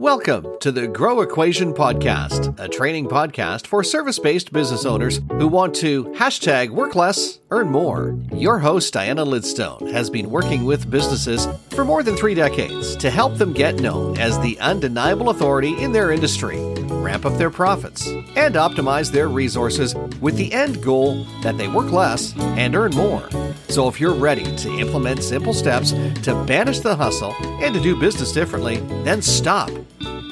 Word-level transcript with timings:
Welcome 0.00 0.46
to 0.60 0.70
the 0.70 0.86
Grow 0.86 1.22
Equation 1.22 1.74
Podcast, 1.74 2.56
a 2.60 2.68
training 2.68 3.08
podcast 3.08 3.66
for 3.66 3.82
service 3.82 4.20
based 4.20 4.52
business 4.52 4.84
owners 4.84 5.20
who 5.28 5.48
want 5.48 5.74
to 5.76 6.04
hashtag 6.10 6.70
work 6.70 6.94
less, 6.94 7.40
earn 7.50 7.68
more. 7.68 8.16
Your 8.32 8.60
host, 8.60 8.92
Diana 8.94 9.26
Lidstone, 9.26 9.90
has 9.90 10.08
been 10.08 10.30
working 10.30 10.64
with 10.64 10.88
businesses 10.88 11.48
for 11.70 11.84
more 11.84 12.04
than 12.04 12.14
three 12.14 12.36
decades 12.36 12.94
to 12.94 13.10
help 13.10 13.38
them 13.38 13.52
get 13.52 13.80
known 13.80 14.16
as 14.18 14.38
the 14.38 14.56
undeniable 14.60 15.30
authority 15.30 15.76
in 15.82 15.90
their 15.90 16.12
industry, 16.12 16.58
ramp 17.08 17.24
up 17.24 17.38
their 17.38 17.50
profits, 17.50 18.06
and 18.36 18.54
optimize 18.54 19.10
their 19.10 19.28
resources 19.28 19.94
with 20.20 20.36
the 20.36 20.52
end 20.52 20.82
goal 20.82 21.24
that 21.42 21.56
they 21.56 21.66
work 21.66 21.90
less 21.90 22.36
and 22.38 22.76
earn 22.76 22.92
more. 22.94 23.26
So 23.68 23.88
if 23.88 23.98
you're 23.98 24.14
ready 24.14 24.54
to 24.56 24.78
implement 24.78 25.22
simple 25.22 25.54
steps 25.54 25.92
to 26.22 26.44
banish 26.46 26.80
the 26.80 26.94
hustle 26.94 27.34
and 27.62 27.74
to 27.74 27.80
do 27.80 27.98
business 27.98 28.32
differently, 28.32 28.76
then 29.04 29.22
stop 29.22 29.70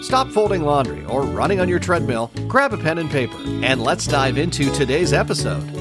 Stop 0.03 0.29
folding 0.29 0.63
laundry 0.63 1.05
or 1.07 1.23
running 1.23 1.59
on 1.59 1.69
your 1.69 1.81
treadmill, 1.81 2.31
grab 2.47 2.73
a 2.73 2.77
pen 2.77 2.99
and 2.99 3.11
paper, 3.11 3.37
and 3.45 3.83
let's 3.83 4.07
dive 4.07 4.39
into 4.39 4.71
today's 4.73 5.13
episode. 5.13 5.76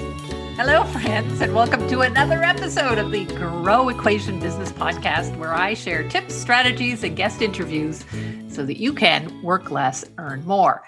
Hello, 0.58 0.86
friends, 0.86 1.42
and 1.42 1.54
welcome 1.54 1.86
to 1.90 2.00
another 2.00 2.42
episode 2.42 2.98
of 2.98 3.12
the 3.12 3.26
Grow 3.26 3.90
Equation 3.90 4.40
Business 4.40 4.72
Podcast, 4.72 5.36
where 5.36 5.54
I 5.54 5.74
share 5.74 6.08
tips, 6.08 6.34
strategies, 6.34 7.04
and 7.04 7.14
guest 7.18 7.42
interviews 7.42 8.06
so 8.48 8.66
that 8.66 8.80
you 8.80 8.94
can 8.94 9.44
work 9.44 9.70
less, 9.70 10.06
earn 10.18 10.46
more. 10.46 10.82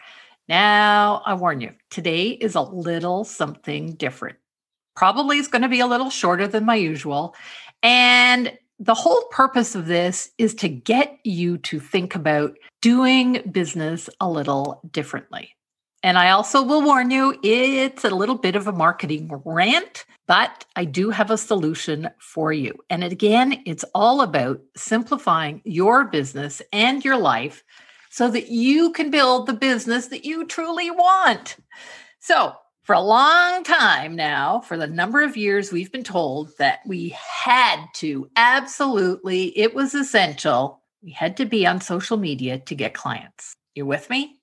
Now, 0.48 1.22
I 1.26 1.34
warn 1.34 1.60
you, 1.60 1.74
today 1.90 2.30
is 2.30 2.56
a 2.56 2.62
little 2.62 3.26
something 3.26 3.96
different. 3.96 4.38
Probably 4.96 5.38
is 5.38 5.50
going 5.50 5.64
to 5.64 5.68
be 5.68 5.82
a 5.82 5.86
little 5.86 6.12
shorter 6.12 6.48
than 6.48 6.64
my 6.64 6.76
usual. 6.76 7.36
And 7.84 8.58
the 8.80 8.94
whole 8.94 9.26
purpose 9.32 9.76
of 9.76 9.86
this 9.86 10.32
is 10.38 10.56
to 10.56 10.70
get 10.70 11.20
you 11.26 11.58
to 11.58 11.82
think 11.82 12.16
about 12.16 12.58
doing 12.82 13.42
business 13.52 14.10
a 14.22 14.30
little 14.30 14.80
differently. 14.90 15.57
And 16.04 16.18
I 16.18 16.30
also 16.30 16.62
will 16.62 16.84
warn 16.84 17.10
you, 17.10 17.38
it's 17.44 18.04
a 18.04 18.10
little 18.10 18.38
bit 18.38 18.56
of 18.56 18.68
a 18.68 18.72
marketing 18.72 19.32
rant, 19.46 20.06
but 20.28 20.66
I 20.76 20.86
do 20.86 21.10
have 21.10 21.32
a 21.32 21.38
solution 21.38 22.10
for 22.20 22.54
you. 22.54 22.74
And 22.90 23.04
again, 23.04 23.64
it's 23.66 23.86
all 23.96 24.22
about 24.22 24.62
simplifying 24.76 25.62
your 25.66 26.06
business 26.06 26.62
and 26.72 27.04
your 27.04 27.18
life 27.18 27.64
so 28.10 28.30
that 28.30 28.50
you 28.50 28.92
can 28.92 29.10
build 29.10 29.48
the 29.48 29.54
business 29.54 30.08
that 30.08 30.26
you 30.26 30.46
truly 30.46 30.92
want. 30.92 31.58
So, 32.20 32.54
for 32.84 32.94
a 32.94 33.02
long 33.02 33.64
time 33.64 34.16
now, 34.16 34.62
for 34.62 34.78
the 34.78 34.88
number 34.88 35.22
of 35.22 35.36
years, 35.36 35.74
we've 35.74 35.92
been 35.92 36.06
told 36.06 36.58
that 36.58 36.80
we 36.86 37.10
had 37.10 37.86
to 37.96 38.30
absolutely, 38.38 39.58
it 39.58 39.76
was 39.76 39.94
essential. 39.94 40.82
We 41.04 41.12
had 41.12 41.36
to 41.38 41.46
be 41.46 41.68
on 41.68 41.82
social 41.82 42.16
media 42.16 42.60
to 42.60 42.76
get 42.76 42.94
clients. 42.94 43.54
You're 43.76 43.88
with 43.88 44.10
me? 44.10 44.37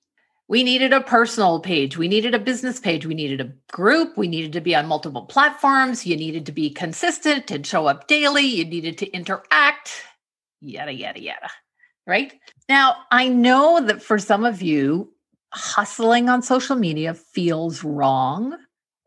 We 0.47 0.63
needed 0.63 0.93
a 0.93 1.01
personal 1.01 1.59
page. 1.59 1.97
We 1.97 2.07
needed 2.07 2.35
a 2.35 2.39
business 2.39 2.79
page. 2.79 3.05
We 3.05 3.15
needed 3.15 3.41
a 3.41 3.51
group. 3.71 4.15
We 4.15 4.27
needed 4.27 4.53
to 4.53 4.61
be 4.61 4.75
on 4.75 4.85
multiple 4.85 5.23
platforms. 5.23 6.05
You 6.05 6.15
needed 6.15 6.45
to 6.45 6.51
be 6.51 6.69
consistent 6.69 7.49
and 7.49 7.65
show 7.65 7.87
up 7.87 8.07
daily. 8.07 8.43
You 8.45 8.65
needed 8.65 8.99
to 8.99 9.11
interact, 9.11 9.91
yada, 10.61 10.93
yada, 10.93 11.19
yada. 11.19 11.49
Right? 12.05 12.33
Now, 12.69 12.97
I 13.09 13.27
know 13.27 13.81
that 13.81 14.03
for 14.03 14.19
some 14.19 14.45
of 14.45 14.61
you, 14.61 15.11
hustling 15.51 16.29
on 16.29 16.41
social 16.43 16.75
media 16.75 17.13
feels 17.15 17.83
wrong. 17.83 18.55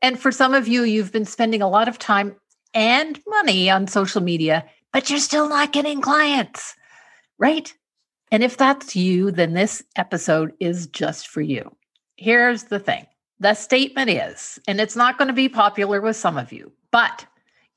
And 0.02 0.18
for 0.18 0.32
some 0.32 0.54
of 0.54 0.66
you, 0.66 0.82
you've 0.82 1.12
been 1.12 1.24
spending 1.24 1.62
a 1.62 1.68
lot 1.68 1.88
of 1.88 1.98
time 1.98 2.34
and 2.74 3.20
money 3.26 3.70
on 3.70 3.86
social 3.86 4.22
media, 4.22 4.64
but 4.92 5.10
you're 5.10 5.18
still 5.18 5.48
not 5.48 5.72
getting 5.72 6.00
clients, 6.00 6.74
right? 7.38 7.72
And 8.30 8.42
if 8.42 8.56
that's 8.56 8.94
you, 8.94 9.30
then 9.30 9.54
this 9.54 9.82
episode 9.96 10.52
is 10.60 10.86
just 10.86 11.28
for 11.28 11.40
you. 11.40 11.74
Here's 12.16 12.64
the 12.64 12.78
thing 12.78 13.06
the 13.40 13.54
statement 13.54 14.10
is, 14.10 14.58
and 14.66 14.80
it's 14.80 14.96
not 14.96 15.18
going 15.18 15.28
to 15.28 15.34
be 15.34 15.48
popular 15.48 16.00
with 16.00 16.16
some 16.16 16.36
of 16.36 16.52
you, 16.52 16.72
but 16.90 17.24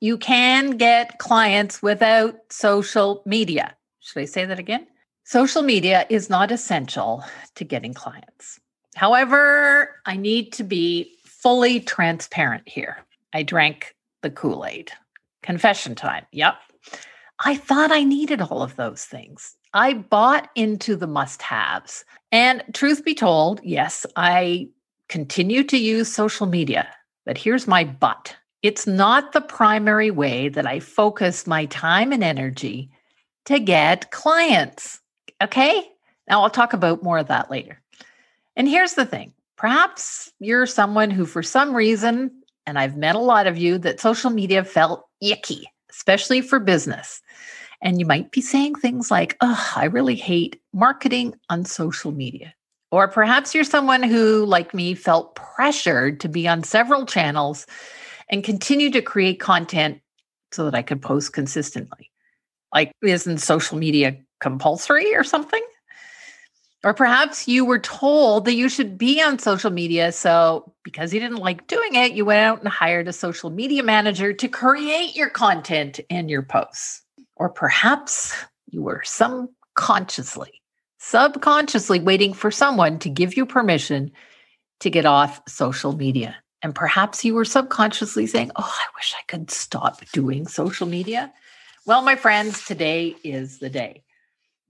you 0.00 0.18
can 0.18 0.70
get 0.72 1.18
clients 1.18 1.80
without 1.82 2.36
social 2.50 3.22
media. 3.24 3.74
Should 4.00 4.20
I 4.20 4.24
say 4.24 4.44
that 4.44 4.58
again? 4.58 4.86
Social 5.24 5.62
media 5.62 6.04
is 6.10 6.28
not 6.28 6.50
essential 6.50 7.24
to 7.54 7.64
getting 7.64 7.94
clients. 7.94 8.58
However, 8.96 10.00
I 10.04 10.16
need 10.16 10.52
to 10.54 10.64
be 10.64 11.14
fully 11.24 11.80
transparent 11.80 12.68
here. 12.68 12.98
I 13.32 13.44
drank 13.44 13.94
the 14.22 14.30
Kool 14.30 14.66
Aid. 14.66 14.90
Confession 15.42 15.94
time. 15.94 16.26
Yep. 16.32 16.54
I 17.44 17.56
thought 17.56 17.92
I 17.92 18.04
needed 18.04 18.40
all 18.40 18.62
of 18.62 18.76
those 18.76 19.04
things. 19.04 19.56
I 19.74 19.94
bought 19.94 20.50
into 20.54 20.96
the 20.96 21.06
must 21.06 21.42
haves. 21.42 22.04
And 22.30 22.62
truth 22.74 23.04
be 23.04 23.14
told, 23.14 23.60
yes, 23.62 24.06
I 24.16 24.68
continue 25.08 25.64
to 25.64 25.76
use 25.76 26.12
social 26.12 26.46
media. 26.46 26.88
But 27.24 27.38
here's 27.38 27.66
my 27.66 27.84
but 27.84 28.34
it's 28.62 28.86
not 28.86 29.32
the 29.32 29.40
primary 29.40 30.10
way 30.10 30.48
that 30.48 30.66
I 30.66 30.80
focus 30.80 31.46
my 31.46 31.66
time 31.66 32.12
and 32.12 32.22
energy 32.22 32.90
to 33.46 33.58
get 33.58 34.10
clients. 34.10 35.00
Okay. 35.42 35.88
Now 36.28 36.42
I'll 36.42 36.50
talk 36.50 36.72
about 36.72 37.02
more 37.02 37.18
of 37.18 37.28
that 37.28 37.50
later. 37.50 37.80
And 38.56 38.68
here's 38.68 38.94
the 38.94 39.06
thing 39.06 39.32
perhaps 39.56 40.30
you're 40.38 40.66
someone 40.66 41.10
who, 41.10 41.26
for 41.26 41.42
some 41.42 41.74
reason, 41.74 42.30
and 42.66 42.78
I've 42.78 42.96
met 42.96 43.16
a 43.16 43.20
lot 43.20 43.46
of 43.46 43.58
you, 43.58 43.78
that 43.78 44.00
social 44.00 44.30
media 44.30 44.64
felt 44.64 45.06
icky, 45.20 45.66
especially 45.90 46.40
for 46.40 46.60
business. 46.60 47.20
And 47.82 47.98
you 47.98 48.06
might 48.06 48.30
be 48.30 48.40
saying 48.40 48.76
things 48.76 49.10
like, 49.10 49.36
oh, 49.40 49.72
I 49.76 49.86
really 49.86 50.14
hate 50.14 50.60
marketing 50.72 51.34
on 51.50 51.64
social 51.64 52.12
media. 52.12 52.54
Or 52.92 53.08
perhaps 53.08 53.54
you're 53.54 53.64
someone 53.64 54.02
who, 54.02 54.44
like 54.46 54.72
me, 54.72 54.94
felt 54.94 55.34
pressured 55.34 56.20
to 56.20 56.28
be 56.28 56.46
on 56.46 56.62
several 56.62 57.06
channels 57.06 57.66
and 58.28 58.44
continue 58.44 58.90
to 58.90 59.02
create 59.02 59.40
content 59.40 60.00
so 60.52 60.64
that 60.64 60.74
I 60.74 60.82
could 60.82 61.02
post 61.02 61.32
consistently. 61.32 62.10
Like, 62.72 62.92
isn't 63.02 63.38
social 63.38 63.78
media 63.78 64.16
compulsory 64.40 65.14
or 65.14 65.24
something? 65.24 65.62
Or 66.84 66.94
perhaps 66.94 67.46
you 67.46 67.64
were 67.64 67.78
told 67.78 68.44
that 68.44 68.54
you 68.54 68.68
should 68.68 68.98
be 68.98 69.22
on 69.22 69.38
social 69.38 69.70
media. 69.70 70.12
So, 70.12 70.72
because 70.82 71.14
you 71.14 71.20
didn't 71.20 71.38
like 71.38 71.66
doing 71.66 71.94
it, 71.94 72.12
you 72.12 72.24
went 72.24 72.40
out 72.40 72.60
and 72.60 72.68
hired 72.68 73.08
a 73.08 73.12
social 73.12 73.50
media 73.50 73.82
manager 73.82 74.32
to 74.32 74.48
create 74.48 75.16
your 75.16 75.30
content 75.30 76.00
and 76.10 76.28
your 76.28 76.42
posts. 76.42 77.02
Or 77.42 77.48
perhaps 77.48 78.36
you 78.70 78.82
were 78.82 79.02
subconsciously, 79.04 80.62
subconsciously 80.98 81.98
waiting 81.98 82.34
for 82.34 82.52
someone 82.52 83.00
to 83.00 83.10
give 83.10 83.36
you 83.36 83.46
permission 83.46 84.12
to 84.78 84.90
get 84.90 85.06
off 85.06 85.42
social 85.48 85.92
media. 85.92 86.36
And 86.62 86.72
perhaps 86.72 87.24
you 87.24 87.34
were 87.34 87.44
subconsciously 87.44 88.28
saying, 88.28 88.52
Oh, 88.54 88.62
I 88.72 88.86
wish 88.94 89.12
I 89.18 89.22
could 89.26 89.50
stop 89.50 90.08
doing 90.12 90.46
social 90.46 90.86
media. 90.86 91.32
Well, 91.84 92.02
my 92.02 92.14
friends, 92.14 92.64
today 92.64 93.16
is 93.24 93.58
the 93.58 93.70
day. 93.70 94.04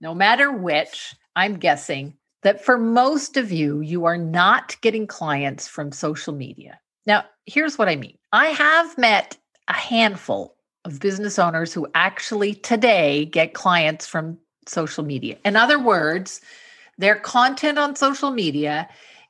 No 0.01 0.15
matter 0.15 0.51
which, 0.51 1.15
I'm 1.35 1.57
guessing 1.57 2.15
that 2.41 2.65
for 2.65 2.79
most 2.79 3.37
of 3.37 3.51
you, 3.51 3.81
you 3.81 4.05
are 4.05 4.17
not 4.17 4.81
getting 4.81 5.05
clients 5.05 5.67
from 5.67 5.91
social 5.91 6.33
media. 6.33 6.79
Now, 7.05 7.25
here's 7.45 7.77
what 7.77 7.87
I 7.87 7.97
mean 7.97 8.17
I 8.31 8.47
have 8.47 8.97
met 8.97 9.37
a 9.67 9.73
handful 9.73 10.55
of 10.85 10.99
business 10.99 11.39
owners 11.39 11.73
who 11.73 11.87
actually 11.95 12.53
today 12.55 13.25
get 13.25 13.53
clients 13.53 14.05
from 14.05 14.37
social 14.67 15.03
media. 15.03 15.37
In 15.45 15.55
other 15.55 15.79
words, 15.79 16.41
their 16.97 17.15
content 17.15 17.77
on 17.77 17.95
social 17.95 18.31
media 18.31 18.89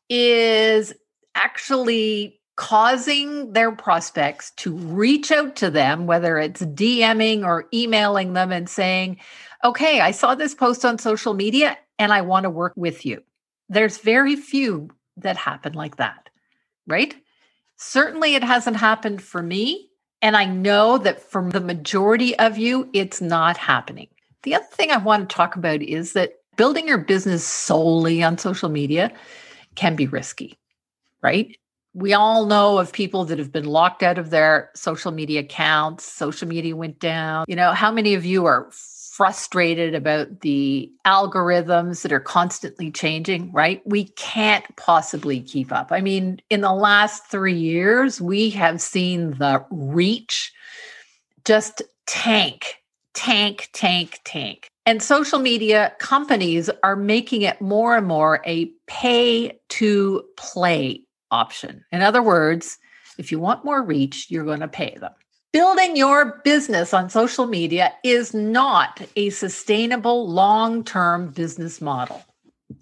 is 0.09 0.93
actually 1.35 2.39
causing 2.55 3.53
their 3.53 3.71
prospects 3.71 4.51
to 4.57 4.75
reach 4.75 5.31
out 5.31 5.55
to 5.55 5.71
them, 5.71 6.05
whether 6.05 6.37
it's 6.37 6.61
DMing 6.61 7.43
or 7.43 7.65
emailing 7.73 8.33
them 8.33 8.51
and 8.51 8.69
saying, 8.69 9.19
okay, 9.63 10.01
I 10.01 10.11
saw 10.11 10.35
this 10.35 10.53
post 10.53 10.85
on 10.85 10.99
social 10.99 11.33
media 11.33 11.77
and 11.97 12.11
I 12.13 12.21
want 12.21 12.43
to 12.43 12.49
work 12.49 12.73
with 12.75 13.05
you. 13.05 13.23
There's 13.69 13.97
very 13.97 14.35
few 14.35 14.89
that 15.17 15.37
happen 15.37 15.73
like 15.73 15.97
that, 15.97 16.29
right? 16.85 17.15
Certainly 17.77 18.35
it 18.35 18.43
hasn't 18.43 18.77
happened 18.77 19.21
for 19.21 19.41
me. 19.41 19.89
And 20.23 20.37
I 20.37 20.45
know 20.45 20.97
that 20.99 21.21
for 21.21 21.51
the 21.51 21.59
majority 21.59 22.39
of 22.39 22.57
you, 22.57 22.89
it's 22.93 23.19
not 23.19 23.57
happening. 23.57 24.07
The 24.43 24.55
other 24.55 24.65
thing 24.71 24.89
I 24.89 24.97
want 24.97 25.29
to 25.29 25.35
talk 25.35 25.57
about 25.57 25.81
is 25.81 26.13
that 26.13 26.35
building 26.55 26.87
your 26.87 26.99
business 26.99 27.43
solely 27.43 28.23
on 28.23 28.37
social 28.37 28.69
media 28.69 29.11
can 29.75 29.97
be 29.97 30.07
risky, 30.07 30.57
right? 31.21 31.53
We 31.93 32.13
all 32.13 32.45
know 32.45 32.77
of 32.77 32.93
people 32.93 33.25
that 33.25 33.37
have 33.37 33.51
been 33.51 33.65
locked 33.65 34.01
out 34.01 34.17
of 34.17 34.29
their 34.29 34.71
social 34.75 35.11
media 35.11 35.41
accounts, 35.41 36.05
social 36.05 36.47
media 36.47 36.73
went 36.73 36.99
down. 36.99 37.43
You 37.49 37.57
know, 37.57 37.73
how 37.73 37.91
many 37.91 38.13
of 38.13 38.23
you 38.25 38.45
are 38.45 38.69
frustrated 39.13 39.93
about 39.93 40.39
the 40.41 40.91
algorithms 41.05 42.01
that 42.01 42.11
are 42.11 42.19
constantly 42.19 42.89
changing, 42.89 43.51
right? 43.51 43.79
We 43.85 44.05
can't 44.05 44.65
possibly 44.75 45.39
keep 45.39 45.71
up. 45.71 45.91
I 45.91 46.01
mean, 46.01 46.41
in 46.49 46.61
the 46.61 46.73
last 46.73 47.27
three 47.27 47.53
years, 47.53 48.19
we 48.19 48.49
have 48.51 48.81
seen 48.81 49.37
the 49.37 49.63
reach 49.69 50.51
just 51.45 51.83
tank, 52.07 52.77
tank, 53.13 53.69
tank, 53.73 54.19
tank. 54.25 54.67
And 54.87 55.03
social 55.03 55.37
media 55.37 55.93
companies 55.99 56.71
are 56.81 56.95
making 56.95 57.43
it 57.43 57.61
more 57.61 57.95
and 57.95 58.07
more 58.07 58.41
a 58.47 58.71
pay 58.87 59.59
to 59.69 60.23
play 60.37 61.01
option. 61.29 61.85
In 61.91 62.01
other 62.01 62.23
words, 62.23 62.79
if 63.19 63.31
you 63.31 63.37
want 63.37 63.63
more 63.63 63.83
reach, 63.83 64.25
you're 64.31 64.43
going 64.43 64.61
to 64.61 64.67
pay 64.67 64.97
them. 64.99 65.13
Building 65.53 65.95
your 65.95 66.41
business 66.43 66.95
on 66.95 67.11
social 67.11 67.45
media 67.45 67.93
is 68.03 68.33
not 68.33 68.99
a 69.15 69.29
sustainable 69.29 70.27
long 70.27 70.83
term 70.83 71.29
business 71.29 71.79
model. 71.79 72.25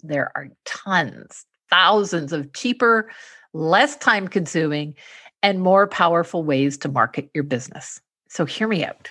There 0.02 0.32
are 0.34 0.48
tons, 0.64 1.44
thousands 1.68 2.32
of 2.32 2.54
cheaper, 2.54 3.10
less 3.52 3.98
time 3.98 4.26
consuming, 4.26 4.94
and 5.42 5.60
more 5.60 5.86
powerful 5.86 6.44
ways 6.44 6.78
to 6.78 6.88
market 6.88 7.28
your 7.34 7.44
business. 7.44 8.00
So, 8.30 8.46
hear 8.46 8.68
me 8.68 8.86
out. 8.86 9.10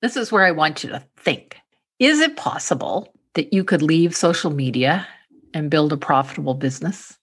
This 0.00 0.16
is 0.16 0.30
where 0.30 0.44
I 0.44 0.52
want 0.52 0.84
you 0.84 0.90
to 0.90 1.02
think. 1.16 1.56
Is 1.98 2.20
it 2.20 2.36
possible 2.36 3.12
that 3.34 3.52
you 3.52 3.64
could 3.64 3.82
leave 3.82 4.14
social 4.14 4.52
media 4.52 5.08
and 5.52 5.72
build 5.72 5.92
a 5.92 5.96
profitable 5.96 6.54
business? 6.54 7.18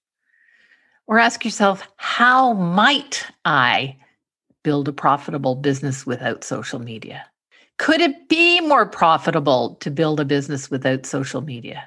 Or 1.07 1.19
ask 1.19 1.45
yourself, 1.45 1.87
how 1.95 2.51
might 2.51 3.25
I 3.45 3.95
build 4.63 4.87
a 4.87 4.93
profitable 4.93 5.55
business 5.55 6.05
without 6.05 6.43
social 6.43 6.79
media? 6.79 7.25
Could 7.77 8.01
it 8.01 8.27
be 8.27 8.59
more 8.61 8.85
profitable 8.85 9.75
to 9.81 9.89
build 9.89 10.19
a 10.19 10.25
business 10.25 10.69
without 10.69 11.05
social 11.05 11.41
media? 11.41 11.83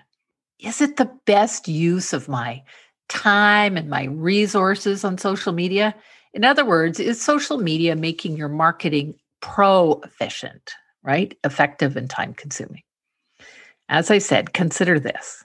Is 0.59 0.81
it 0.81 0.97
the 0.97 1.11
best 1.27 1.69
use 1.69 2.13
of 2.13 2.29
my 2.29 2.63
time 3.09 3.77
and 3.77 3.91
my 3.91 4.05
resources 4.05 5.05
on 5.05 5.19
social 5.19 5.53
media? 5.53 5.95
In 6.33 6.45
other 6.45 6.65
words, 6.65 6.99
is 6.99 7.21
social 7.21 7.59
media 7.59 7.95
making 7.95 8.37
your 8.37 8.49
marketing 8.49 9.15
pro 9.41 10.01
efficient? 10.05 10.73
right? 11.03 11.37
Effective 11.45 11.97
and 11.97 12.09
time 12.09 12.35
consuming. 12.35 12.83
As 13.89 14.11
I 14.11 14.19
said, 14.19 14.53
consider 14.53 14.99
this 14.99 15.45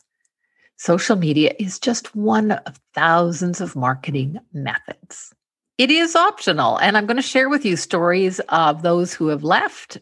social 0.80 1.16
media 1.16 1.54
is 1.60 1.80
just 1.80 2.16
one 2.16 2.52
of 2.52 2.80
thousands 2.94 3.62
of 3.62 3.76
marketing 3.76 4.38
methods. 4.54 5.34
It 5.78 5.92
is 5.92 6.16
optional, 6.16 6.78
and 6.78 6.98
I'm 6.98 7.06
going 7.06 7.18
to 7.18 7.22
share 7.22 7.50
with 7.50 7.64
you 7.64 7.76
stories 7.76 8.40
of 8.50 8.82
those 8.82 9.14
who 9.14 9.28
have 9.28 9.44
left 9.44 10.00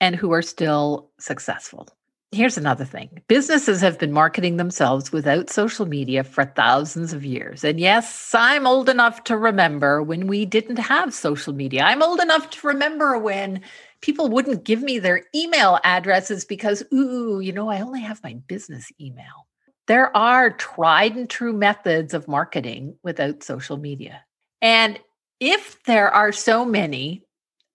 and 0.00 0.16
who 0.16 0.32
are 0.32 0.40
still 0.40 1.10
successful. 1.20 1.86
Here's 2.30 2.56
another 2.56 2.86
thing 2.86 3.20
businesses 3.28 3.82
have 3.82 3.98
been 3.98 4.12
marketing 4.12 4.56
themselves 4.56 5.12
without 5.12 5.50
social 5.50 5.84
media 5.84 6.24
for 6.24 6.46
thousands 6.46 7.12
of 7.12 7.26
years. 7.26 7.62
And 7.62 7.78
yes, 7.78 8.34
I'm 8.34 8.66
old 8.66 8.88
enough 8.88 9.22
to 9.24 9.36
remember 9.36 10.02
when 10.02 10.28
we 10.28 10.46
didn't 10.46 10.78
have 10.78 11.12
social 11.12 11.52
media. 11.52 11.82
I'm 11.82 12.02
old 12.02 12.20
enough 12.20 12.48
to 12.48 12.68
remember 12.68 13.18
when 13.18 13.60
people 14.00 14.28
wouldn't 14.28 14.64
give 14.64 14.82
me 14.82 14.98
their 14.98 15.24
email 15.34 15.78
addresses 15.84 16.46
because, 16.46 16.82
ooh, 16.90 17.40
you 17.40 17.52
know, 17.52 17.68
I 17.68 17.82
only 17.82 18.00
have 18.00 18.24
my 18.24 18.38
business 18.46 18.90
email. 18.98 19.46
There 19.88 20.16
are 20.16 20.50
tried 20.52 21.16
and 21.16 21.28
true 21.28 21.52
methods 21.52 22.14
of 22.14 22.28
marketing 22.28 22.96
without 23.02 23.42
social 23.42 23.76
media. 23.76 24.24
And 24.62 24.98
if 25.40 25.82
there 25.84 26.08
are 26.08 26.32
so 26.32 26.64
many 26.64 27.24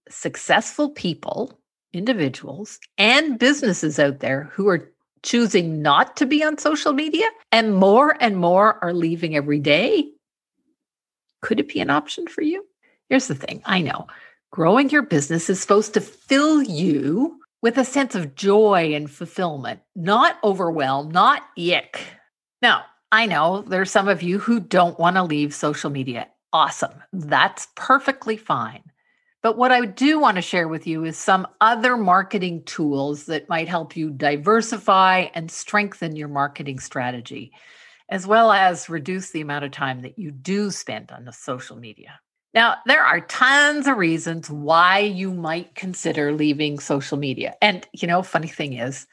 successful 0.10 0.90
people, 0.90 1.60
individuals, 1.94 2.80
and 2.98 3.38
businesses 3.38 4.00
out 4.00 4.22
there 4.22 4.46
who 4.54 4.68
are 4.70 4.90
choosing 5.22 5.82
not 5.82 6.16
to 6.18 6.26
be 6.26 6.44
on 6.44 6.58
social 6.58 6.94
media, 6.94 7.28
and 7.52 7.76
more 7.76 8.16
and 8.22 8.38
more 8.38 8.82
are 8.84 8.94
leaving 8.94 9.36
every 9.36 9.60
day, 9.60 10.10
could 11.42 11.60
it 11.60 11.68
be 11.68 11.82
an 11.82 11.90
option 11.90 12.26
for 12.26 12.42
you? 12.42 12.66
Here's 13.10 13.28
the 13.28 13.36
thing 13.36 13.62
I 13.66 13.82
know 13.82 14.08
Growing 14.52 14.90
your 14.90 15.02
business 15.02 15.50
is 15.50 15.60
supposed 15.60 15.94
to 15.94 16.02
fill 16.02 16.64
you 16.64 17.40
with 17.62 17.78
a 17.78 17.84
sense 17.86 18.16
of 18.16 18.36
joy 18.36 18.94
and 18.94 19.12
fulfillment, 19.12 19.82
not 19.96 20.38
overwhelm, 20.44 21.12
not 21.12 21.44
yick. 21.56 22.00
Now, 22.62 22.86
I 23.12 23.26
know 23.26 23.64
there's 23.64 23.92
some 23.92 24.08
of 24.08 24.22
you 24.22 24.40
who 24.40 24.60
don't 24.60 25.00
want 25.00 25.16
to 25.18 25.24
leave 25.24 25.54
social 25.54 25.90
media. 25.90 26.28
Awesome. 26.54 27.04
That's 27.14 27.68
perfectly 27.76 28.38
fine. 28.38 28.84
But 29.44 29.58
what 29.58 29.72
I 29.72 29.86
do 29.86 30.20
want 30.20 30.36
to 30.36 30.42
share 30.42 30.68
with 30.68 30.88
you 30.88 31.06
is 31.06 31.18
some 31.18 31.48
other 31.62 31.96
marketing 31.96 32.64
tools 32.64 33.26
that 33.26 33.50
might 33.50 33.68
help 33.68 33.96
you 33.96 34.10
diversify 34.10 35.28
and 35.34 35.52
strengthen 35.52 36.16
your 36.16 36.28
marketing 36.28 36.80
strategy, 36.80 37.52
as 38.10 38.26
well 38.26 38.52
as 38.52 38.90
reduce 38.90 39.30
the 39.30 39.42
amount 39.42 39.66
of 39.66 39.72
time 39.72 40.02
that 40.02 40.18
you 40.18 40.32
do 40.32 40.72
spend 40.72 41.12
on 41.12 41.26
the 41.26 41.34
social 41.34 41.78
media. 41.78 42.20
Now, 42.54 42.78
there 42.88 43.04
are 43.04 43.22
tons 43.22 43.88
of 43.88 43.98
reasons 43.98 44.50
why 44.50 45.00
you 45.00 45.34
might 45.34 45.76
consider 45.76 46.32
leaving 46.32 46.80
social 46.80 47.18
media. 47.18 47.56
And, 47.62 47.88
you 47.94 48.08
know, 48.08 48.24
funny 48.24 48.48
thing 48.48 48.74
is, 48.74 49.06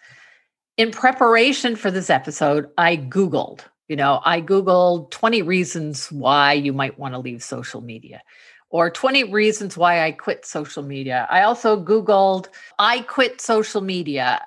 in 0.76 0.90
preparation 0.90 1.76
for 1.76 1.90
this 1.90 2.10
episode, 2.10 2.70
I 2.78 2.96
Googled, 2.96 3.60
you 3.88 3.96
know, 3.96 4.20
I 4.24 4.40
Googled 4.40 5.10
20 5.10 5.42
reasons 5.42 6.10
why 6.10 6.54
you 6.54 6.72
might 6.72 6.98
want 6.98 7.14
to 7.14 7.18
leave 7.18 7.42
social 7.42 7.80
media 7.80 8.22
or 8.70 8.90
20 8.90 9.24
reasons 9.24 9.76
why 9.76 10.04
I 10.04 10.12
quit 10.12 10.44
social 10.44 10.82
media. 10.82 11.26
I 11.30 11.42
also 11.42 11.82
Googled, 11.82 12.48
I 12.78 13.02
quit 13.02 13.40
social 13.40 13.82
media. 13.82 14.40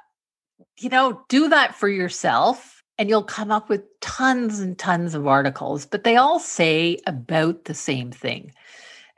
You 0.79 0.89
know, 0.89 1.21
do 1.29 1.49
that 1.49 1.75
for 1.75 1.87
yourself 1.87 2.83
and 2.97 3.09
you'll 3.09 3.23
come 3.23 3.51
up 3.51 3.69
with 3.69 3.83
tons 4.01 4.59
and 4.59 4.77
tons 4.77 5.13
of 5.13 5.27
articles, 5.27 5.85
but 5.85 6.03
they 6.03 6.15
all 6.15 6.39
say 6.39 6.97
about 7.05 7.65
the 7.65 7.73
same 7.73 8.11
thing. 8.11 8.51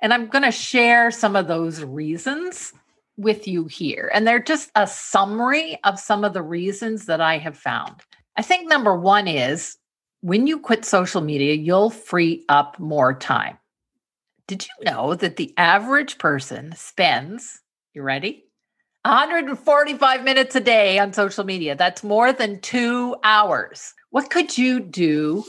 And 0.01 0.13
I'm 0.13 0.27
going 0.27 0.43
to 0.43 0.51
share 0.51 1.11
some 1.11 1.35
of 1.35 1.47
those 1.47 1.83
reasons 1.83 2.73
with 3.17 3.47
you 3.47 3.65
here. 3.65 4.11
And 4.13 4.27
they're 4.27 4.39
just 4.39 4.69
a 4.75 4.85
summary 4.85 5.77
of 5.83 5.99
some 5.99 6.23
of 6.23 6.33
the 6.33 6.41
reasons 6.41 7.05
that 7.05 7.19
I 7.19 7.37
have 7.37 7.57
found. 7.57 7.95
I 8.37 8.41
think 8.41 8.69
number 8.69 8.95
one 8.95 9.27
is 9.27 9.78
when 10.21 10.47
you 10.47 10.59
quit 10.59 10.85
social 10.85 11.21
media, 11.21 11.53
you'll 11.53 11.89
free 11.89 12.45
up 12.49 12.79
more 12.79 13.13
time. 13.13 13.57
Did 14.47 14.65
you 14.65 14.85
know 14.85 15.15
that 15.15 15.35
the 15.35 15.53
average 15.57 16.17
person 16.17 16.73
spends, 16.75 17.59
you 17.93 18.01
ready? 18.01 18.45
145 19.05 20.23
minutes 20.23 20.55
a 20.55 20.59
day 20.59 20.99
on 20.99 21.13
social 21.13 21.43
media. 21.43 21.75
That's 21.75 22.03
more 22.03 22.33
than 22.33 22.59
two 22.59 23.15
hours. 23.23 23.93
What 24.09 24.29
could 24.29 24.57
you 24.57 24.79
do 24.79 25.45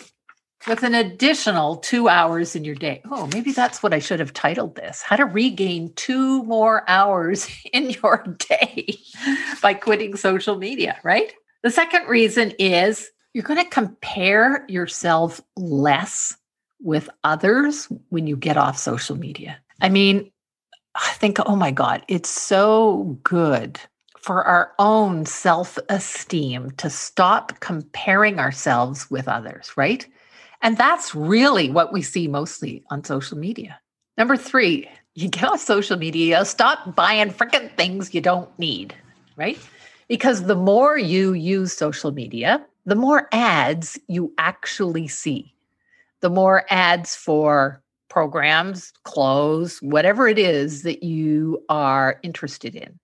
with 0.67 0.82
an 0.82 0.94
additional 0.94 1.76
two 1.76 2.08
hours 2.08 2.55
in 2.55 2.64
your 2.64 2.75
day. 2.75 3.00
Oh, 3.11 3.28
maybe 3.32 3.52
that's 3.52 3.82
what 3.82 3.94
I 3.94 3.99
should 3.99 4.20
have 4.20 4.32
titled 4.32 4.76
this 4.76 5.02
How 5.02 5.16
to 5.16 5.25
Regain 5.25 5.93
Two 5.94 6.43
More 6.44 6.88
Hours 6.88 7.49
in 7.73 7.90
Your 7.90 8.37
Day 8.38 8.99
by 9.62 9.75
Quitting 9.75 10.16
Social 10.16 10.56
Media, 10.56 10.99
right? 11.02 11.32
The 11.62 11.70
second 11.70 12.08
reason 12.08 12.52
is 12.58 13.11
you're 13.32 13.44
going 13.44 13.62
to 13.62 13.71
compare 13.71 14.65
yourself 14.69 15.40
less 15.57 16.37
with 16.83 17.09
others 17.25 17.87
when 18.09 18.26
you 18.26 18.37
get 18.37 18.57
off 18.57 18.78
social 18.78 19.16
media. 19.16 19.59
I 19.81 19.88
mean, 19.88 20.31
I 20.95 21.12
think, 21.14 21.38
oh 21.47 21.57
my 21.57 21.71
God, 21.71 22.04
it's 22.09 22.28
so 22.28 23.19
good 23.23 23.78
for 24.19 24.45
our 24.45 24.73
own 24.78 25.25
self 25.26 25.78
esteem 25.88 26.71
to 26.73 26.90
stop 26.90 27.61
comparing 27.61 28.38
ourselves 28.38 29.11
with 29.11 29.28
others, 29.28 29.73
right? 29.76 30.07
And 30.62 30.76
that's 30.76 31.14
really 31.14 31.71
what 31.71 31.93
we 31.93 32.02
see 32.02 32.28
mostly 32.28 32.85
on 32.90 33.04
social 33.04 33.38
media. 33.38 33.81
Number 34.19 34.37
three, 34.37 34.88
you 35.14 35.28
get 35.28 35.45
off 35.45 35.61
social 35.61 35.97
media, 35.97 36.45
stop 36.45 36.95
buying 36.95 37.31
freaking 37.31 37.75
things 37.76 38.14
you 38.14 38.21
don't 38.21 38.57
need, 38.59 38.95
right? 39.37 39.59
Because 40.09 40.45
the 40.45 40.57
more 40.57 40.99
you 40.99 41.33
use 41.33 41.73
social 41.73 42.11
media, 42.11 42.64
the 42.87 42.94
more 42.94 43.28
ads 43.32 43.99
you 44.08 44.32
actually 44.38 45.08
see. 45.08 45.54
The 46.20 46.30
more 46.30 46.64
ads 46.70 47.14
for 47.14 47.82
programs, 48.08 48.92
clothes, 49.04 49.78
whatever 49.80 50.28
it 50.28 50.38
is 50.38 50.82
that 50.82 51.02
you 51.02 51.64
are 51.68 52.18
interested 52.22 52.75
in. 52.75 52.99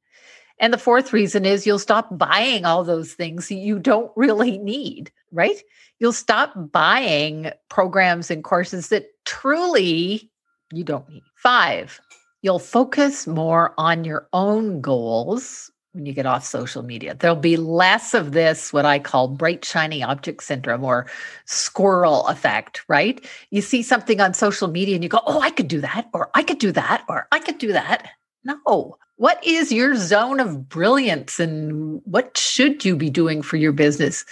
And 0.59 0.73
the 0.73 0.79
fourth 0.79 1.13
reason 1.13 1.45
is 1.45 1.67
you'll 1.67 1.79
stop 1.79 2.17
buying 2.17 2.65
all 2.65 2.83
those 2.83 3.13
things 3.13 3.51
you 3.51 3.79
don't 3.79 4.11
really 4.17 4.59
need, 4.59 5.11
right? 5.31 5.57
You'll 5.99 6.13
stop 6.13 6.53
buying 6.73 7.51
programs 7.69 8.31
and 8.31 8.43
courses 8.43 8.89
that 8.89 9.07
truly 9.25 10.31
you 10.73 10.85
don't 10.85 11.09
need. 11.09 11.23
Five, 11.37 12.01
you'll 12.43 12.59
focus 12.59 13.27
more 13.27 13.75
on 13.79 14.05
your 14.05 14.29
own 14.33 14.81
goals 14.81 15.71
when 15.97 16.05
you 16.05 16.13
get 16.13 16.27
off 16.27 16.45
social 16.45 16.83
media. 16.83 17.17
There'll 17.19 17.37
be 17.37 17.57
less 17.57 18.13
of 18.13 18.33
this, 18.33 18.71
what 18.71 18.85
I 18.85 18.99
call 18.99 19.29
bright, 19.29 19.65
shiny 19.65 20.03
object 20.03 20.43
syndrome 20.43 20.85
or 20.85 21.07
squirrel 21.47 22.27
effect, 22.27 22.83
right? 22.87 23.25
You 23.51 23.63
see 23.63 23.83
something 23.83 24.21
on 24.21 24.35
social 24.35 24.69
media 24.69 24.95
and 24.95 25.03
you 25.03 25.09
go, 25.09 25.23
oh, 25.27 25.41
I 25.41 25.51
could 25.51 25.69
do 25.69 25.81
that, 25.81 26.09
or 26.13 26.31
I 26.35 26.43
could 26.43 26.59
do 26.59 26.71
that, 26.73 27.03
or 27.09 27.27
I 27.33 27.39
could 27.39 27.57
do 27.57 27.73
that. 27.73 28.11
No, 28.45 28.99
what 29.17 29.45
is 29.45 29.73
your 29.73 29.97
zone 29.97 30.39
of 30.39 30.69
brilliance 30.69 31.41
and 31.41 32.03
what 32.05 32.37
should 32.37 32.85
you 32.85 32.95
be 32.95 33.09
doing 33.09 33.41
for 33.41 33.57
your 33.57 33.73
business? 33.73 34.27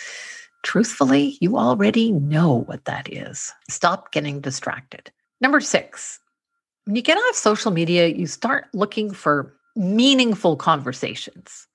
Truthfully, 0.63 1.39
you 1.41 1.57
already 1.57 2.13
know 2.13 2.65
what 2.67 2.85
that 2.85 3.11
is. 3.11 3.53
Stop 3.71 4.13
getting 4.13 4.43
distracted. 4.43 5.11
Number 5.41 5.61
six, 5.61 6.21
when 6.85 6.95
you 6.95 7.03
get 7.03 7.17
off 7.17 7.37
social 7.37 7.71
media, 7.71 8.09
you 8.09 8.27
start 8.27 8.67
looking 8.75 9.11
for 9.11 9.57
meaningful 9.77 10.57
conversations. 10.57 11.67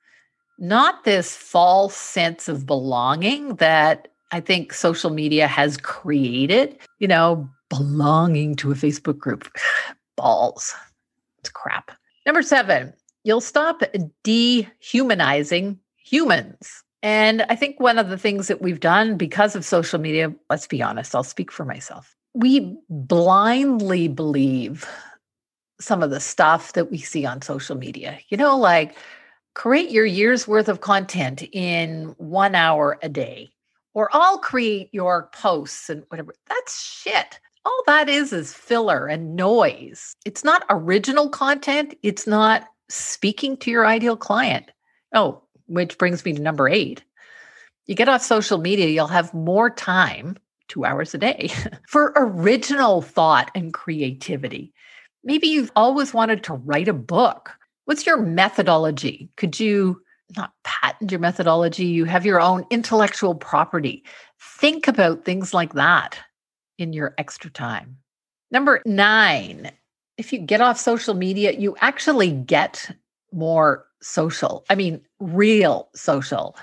not 0.62 1.06
this 1.06 1.38
false 1.38 1.96
sense 1.96 2.50
of 2.50 2.66
belonging 2.66 3.56
that 3.56 4.10
I 4.32 4.42
think 4.42 4.74
social 4.74 5.10
media 5.10 5.48
has 5.48 5.78
created, 5.78 6.78
you 7.00 7.08
know, 7.08 7.50
belonging 7.70 8.56
to 8.58 8.72
a 8.72 8.76
Facebook 8.76 9.18
group. 9.18 9.50
Balls. 10.18 10.76
It's 11.40 11.50
crap. 11.50 11.92
Number 12.26 12.42
seven, 12.42 12.94
you'll 13.24 13.40
stop 13.40 13.82
dehumanizing 14.24 15.80
humans. 15.96 16.84
And 17.02 17.44
I 17.44 17.56
think 17.56 17.80
one 17.80 17.98
of 17.98 18.10
the 18.10 18.18
things 18.18 18.48
that 18.48 18.62
we've 18.62 18.82
done 18.82 19.16
because 19.16 19.56
of 19.56 19.64
social 19.64 20.00
media, 20.00 20.34
let's 20.50 20.68
be 20.68 20.82
honest, 20.82 21.16
I'll 21.16 21.24
speak 21.24 21.52
for 21.52 21.64
myself. 21.64 22.16
We 22.34 22.78
blindly 22.90 24.10
believe 24.10 24.86
some 25.80 26.04
of 26.04 26.10
the 26.10 26.20
stuff 26.20 26.74
that 26.74 26.92
we 26.92 26.98
see 26.98 27.26
on 27.26 27.42
social 27.42 27.78
media. 27.78 28.20
You 28.30 28.38
know, 28.38 28.58
like 28.58 28.96
create 29.54 29.90
your 29.90 30.06
year's 30.06 30.48
worth 30.48 30.70
of 30.70 30.82
content 30.82 31.44
in 31.52 32.16
one 32.18 32.56
hour 32.56 32.98
a 33.02 33.10
day, 33.10 33.50
or 33.94 34.10
I'll 34.14 34.40
create 34.40 34.90
your 34.92 35.30
posts 35.34 35.90
and 35.90 36.04
whatever. 36.10 36.34
That's 36.48 36.84
shit. 36.84 37.40
All 37.66 37.84
that 37.88 38.08
is 38.10 38.32
is 38.32 38.54
filler 38.54 39.08
and 39.08 39.36
noise. 39.36 40.16
It's 40.26 40.44
not 40.44 40.66
original 40.70 41.30
content. 41.30 41.96
It's 42.04 42.26
not 42.26 42.68
speaking 42.90 43.58
to 43.58 43.72
your 43.72 43.86
ideal 43.86 44.18
client. 44.18 44.72
Oh, 45.14 45.44
which 45.68 45.98
brings 45.98 46.26
me 46.26 46.34
to 46.34 46.42
number 46.42 46.68
eight. 46.68 47.04
You 47.86 47.96
get 47.96 48.10
off 48.10 48.22
social 48.22 48.60
media, 48.60 48.88
you'll 48.88 49.08
have 49.08 49.34
more 49.34 49.70
time, 49.70 50.38
two 50.68 50.86
hours 50.86 51.14
a 51.14 51.18
day, 51.18 51.52
for 51.88 52.14
original 52.16 53.02
thought 53.02 53.50
and 53.56 53.74
creativity. 53.74 54.74
Maybe 55.24 55.48
you've 55.48 55.72
always 55.76 56.14
wanted 56.14 56.44
to 56.46 56.54
write 56.54 56.88
a 56.88 56.94
book. 56.94 57.52
What's 57.86 58.06
your 58.06 58.18
methodology? 58.18 59.30
Could 59.36 59.60
you 59.60 60.02
not 60.38 60.54
patent 60.64 61.12
your 61.12 61.20
methodology? 61.20 61.86
You 61.86 62.06
have 62.06 62.26
your 62.26 62.40
own 62.40 62.66
intellectual 62.70 63.36
property. 63.36 64.04
Think 64.40 64.88
about 64.88 65.26
things 65.26 65.54
like 65.54 65.74
that 65.74 66.18
in 66.78 66.94
your 66.94 67.14
extra 67.18 67.50
time. 67.50 67.98
Number 68.52 68.82
nine, 68.86 69.72
if 70.18 70.32
you 70.32 70.40
get 70.40 70.62
off 70.62 70.80
social 70.80 71.14
media, 71.14 71.54
you 71.54 71.76
actually 71.82 72.32
get 72.32 72.96
more 73.32 73.86
social. 74.02 74.66
I 74.70 74.76
mean, 74.76 75.02
real 75.20 75.90
social. 75.96 76.56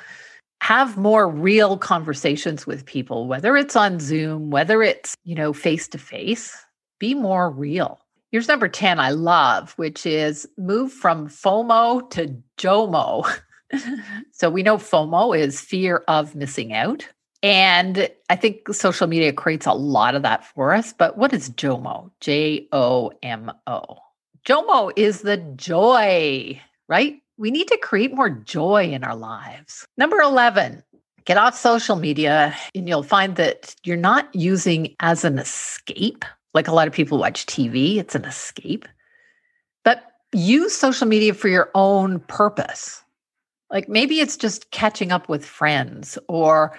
Have 0.62 0.96
more 0.96 1.28
real 1.28 1.76
conversations 1.76 2.66
with 2.66 2.86
people, 2.86 3.26
whether 3.26 3.56
it's 3.56 3.76
on 3.76 4.00
Zoom, 4.00 4.50
whether 4.50 4.82
it's, 4.82 5.14
you 5.24 5.34
know, 5.34 5.52
face 5.52 5.86
to 5.88 5.98
face, 5.98 6.56
be 6.98 7.14
more 7.14 7.50
real. 7.50 8.00
Here's 8.36 8.48
number 8.48 8.68
10 8.68 9.00
I 9.00 9.12
love, 9.12 9.72
which 9.78 10.04
is 10.04 10.46
move 10.58 10.92
from 10.92 11.26
FOMO 11.26 12.10
to 12.10 12.36
JOMO. 12.58 13.26
so 14.30 14.50
we 14.50 14.62
know 14.62 14.76
FOMO 14.76 15.34
is 15.34 15.58
fear 15.58 16.04
of 16.06 16.34
missing 16.34 16.74
out. 16.74 17.08
And 17.42 18.10
I 18.28 18.36
think 18.36 18.74
social 18.74 19.06
media 19.06 19.32
creates 19.32 19.64
a 19.64 19.72
lot 19.72 20.14
of 20.14 20.20
that 20.24 20.44
for 20.44 20.74
us. 20.74 20.92
But 20.92 21.16
what 21.16 21.32
is 21.32 21.48
JOMO? 21.48 22.10
J 22.20 22.68
O 22.72 23.10
M 23.22 23.50
O. 23.66 23.96
JOMO 24.46 24.92
is 24.96 25.22
the 25.22 25.38
joy, 25.56 26.60
right? 26.88 27.14
We 27.38 27.50
need 27.50 27.68
to 27.68 27.78
create 27.78 28.12
more 28.12 28.28
joy 28.28 28.90
in 28.90 29.02
our 29.02 29.16
lives. 29.16 29.86
Number 29.96 30.18
11, 30.18 30.82
get 31.24 31.38
off 31.38 31.56
social 31.56 31.96
media 31.96 32.54
and 32.74 32.86
you'll 32.86 33.02
find 33.02 33.36
that 33.36 33.74
you're 33.82 33.96
not 33.96 34.28
using 34.34 34.94
as 35.00 35.24
an 35.24 35.38
escape. 35.38 36.26
Like 36.54 36.68
a 36.68 36.72
lot 36.72 36.88
of 36.88 36.94
people 36.94 37.18
watch 37.18 37.46
TV, 37.46 37.96
it's 37.96 38.14
an 38.14 38.24
escape. 38.24 38.86
But 39.84 40.04
use 40.32 40.74
social 40.74 41.06
media 41.06 41.34
for 41.34 41.48
your 41.48 41.70
own 41.74 42.20
purpose. 42.20 43.02
Like 43.70 43.88
maybe 43.88 44.20
it's 44.20 44.36
just 44.36 44.70
catching 44.70 45.12
up 45.12 45.28
with 45.28 45.44
friends 45.44 46.18
or 46.28 46.78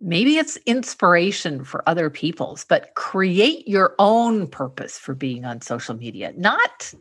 maybe 0.00 0.36
it's 0.36 0.56
inspiration 0.66 1.64
for 1.64 1.86
other 1.88 2.08
people's, 2.08 2.64
but 2.64 2.94
create 2.94 3.66
your 3.68 3.94
own 3.98 4.46
purpose 4.46 4.98
for 4.98 5.14
being 5.14 5.44
on 5.44 5.60
social 5.60 5.94
media, 5.94 6.32
not 6.36 6.92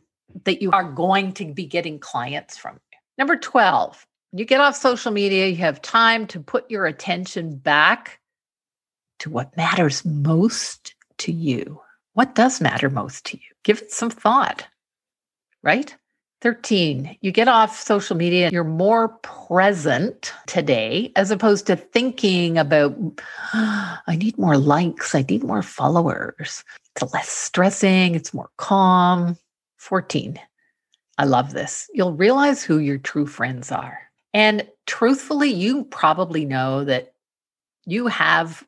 that 0.44 0.62
you 0.62 0.72
are 0.72 0.92
going 0.92 1.32
to 1.34 1.54
be 1.54 1.66
getting 1.66 2.00
clients 2.00 2.58
from. 2.58 2.80
Number 3.18 3.36
12, 3.36 4.06
when 4.32 4.39
you 4.39 4.46
get 4.46 4.62
off 4.62 4.75
social 4.75 5.12
media, 5.12 5.48
you 5.48 5.58
have 5.58 5.82
time 5.82 6.28
to 6.28 6.39
put 6.39 6.70
your 6.70 6.86
attention 6.86 7.58
back 7.58 8.20
to 9.20 9.30
what 9.30 9.56
matters 9.58 10.06
most 10.06 10.94
to 11.20 11.32
you. 11.32 11.82
What 12.19 12.35
does 12.35 12.59
matter 12.59 12.89
most 12.89 13.25
to 13.27 13.38
you? 13.38 13.49
Give 13.63 13.77
it 13.77 13.93
some 13.93 14.09
thought, 14.09 14.67
right? 15.63 15.95
13, 16.41 17.17
you 17.21 17.31
get 17.31 17.47
off 17.47 17.79
social 17.79 18.17
media, 18.17 18.49
you're 18.51 18.65
more 18.65 19.07
present 19.23 20.33
today 20.45 21.13
as 21.15 21.31
opposed 21.31 21.65
to 21.67 21.77
thinking 21.77 22.57
about, 22.57 22.93
oh, 23.53 23.97
I 24.05 24.17
need 24.17 24.38
more 24.38 24.57
likes, 24.57 25.15
I 25.15 25.21
need 25.29 25.45
more 25.45 25.61
followers. 25.61 26.65
It's 26.93 27.13
less 27.13 27.29
stressing, 27.29 28.15
it's 28.15 28.33
more 28.33 28.49
calm. 28.57 29.38
14, 29.77 30.38
I 31.19 31.23
love 31.23 31.53
this. 31.53 31.89
You'll 31.93 32.15
realize 32.15 32.63
who 32.63 32.79
your 32.79 32.97
true 32.97 33.27
friends 33.27 33.71
are. 33.71 33.97
And 34.33 34.67
truthfully, 34.88 35.51
you 35.53 35.85
probably 35.85 36.43
know 36.43 36.83
that 36.83 37.13
you 37.85 38.07
have, 38.07 38.67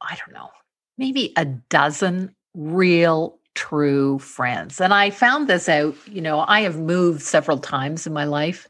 I 0.00 0.14
don't 0.14 0.32
know, 0.32 0.50
maybe 0.96 1.32
a 1.36 1.44
dozen 1.44 2.36
real 2.54 3.38
true 3.54 4.18
friends. 4.18 4.80
And 4.80 4.92
I 4.92 5.10
found 5.10 5.48
this 5.48 5.68
out, 5.68 5.94
you 6.06 6.20
know, 6.20 6.44
I 6.48 6.60
have 6.62 6.78
moved 6.78 7.22
several 7.22 7.58
times 7.58 8.06
in 8.06 8.12
my 8.12 8.24
life. 8.24 8.68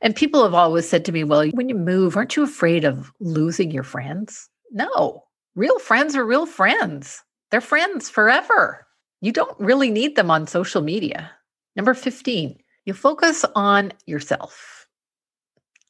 And 0.00 0.14
people 0.14 0.42
have 0.42 0.54
always 0.54 0.88
said 0.88 1.04
to 1.06 1.12
me, 1.12 1.24
well, 1.24 1.48
when 1.50 1.68
you 1.68 1.74
move, 1.74 2.16
aren't 2.16 2.36
you 2.36 2.42
afraid 2.42 2.84
of 2.84 3.12
losing 3.18 3.70
your 3.70 3.82
friends? 3.82 4.48
No, 4.70 5.24
real 5.54 5.78
friends 5.78 6.14
are 6.14 6.24
real 6.24 6.46
friends. 6.46 7.22
They're 7.50 7.60
friends 7.60 8.10
forever. 8.10 8.86
You 9.20 9.32
don't 9.32 9.58
really 9.58 9.90
need 9.90 10.14
them 10.14 10.30
on 10.30 10.46
social 10.46 10.82
media. 10.82 11.30
Number 11.74 11.94
15, 11.94 12.58
you 12.84 12.94
focus 12.94 13.44
on 13.54 13.92
yourself 14.06 14.75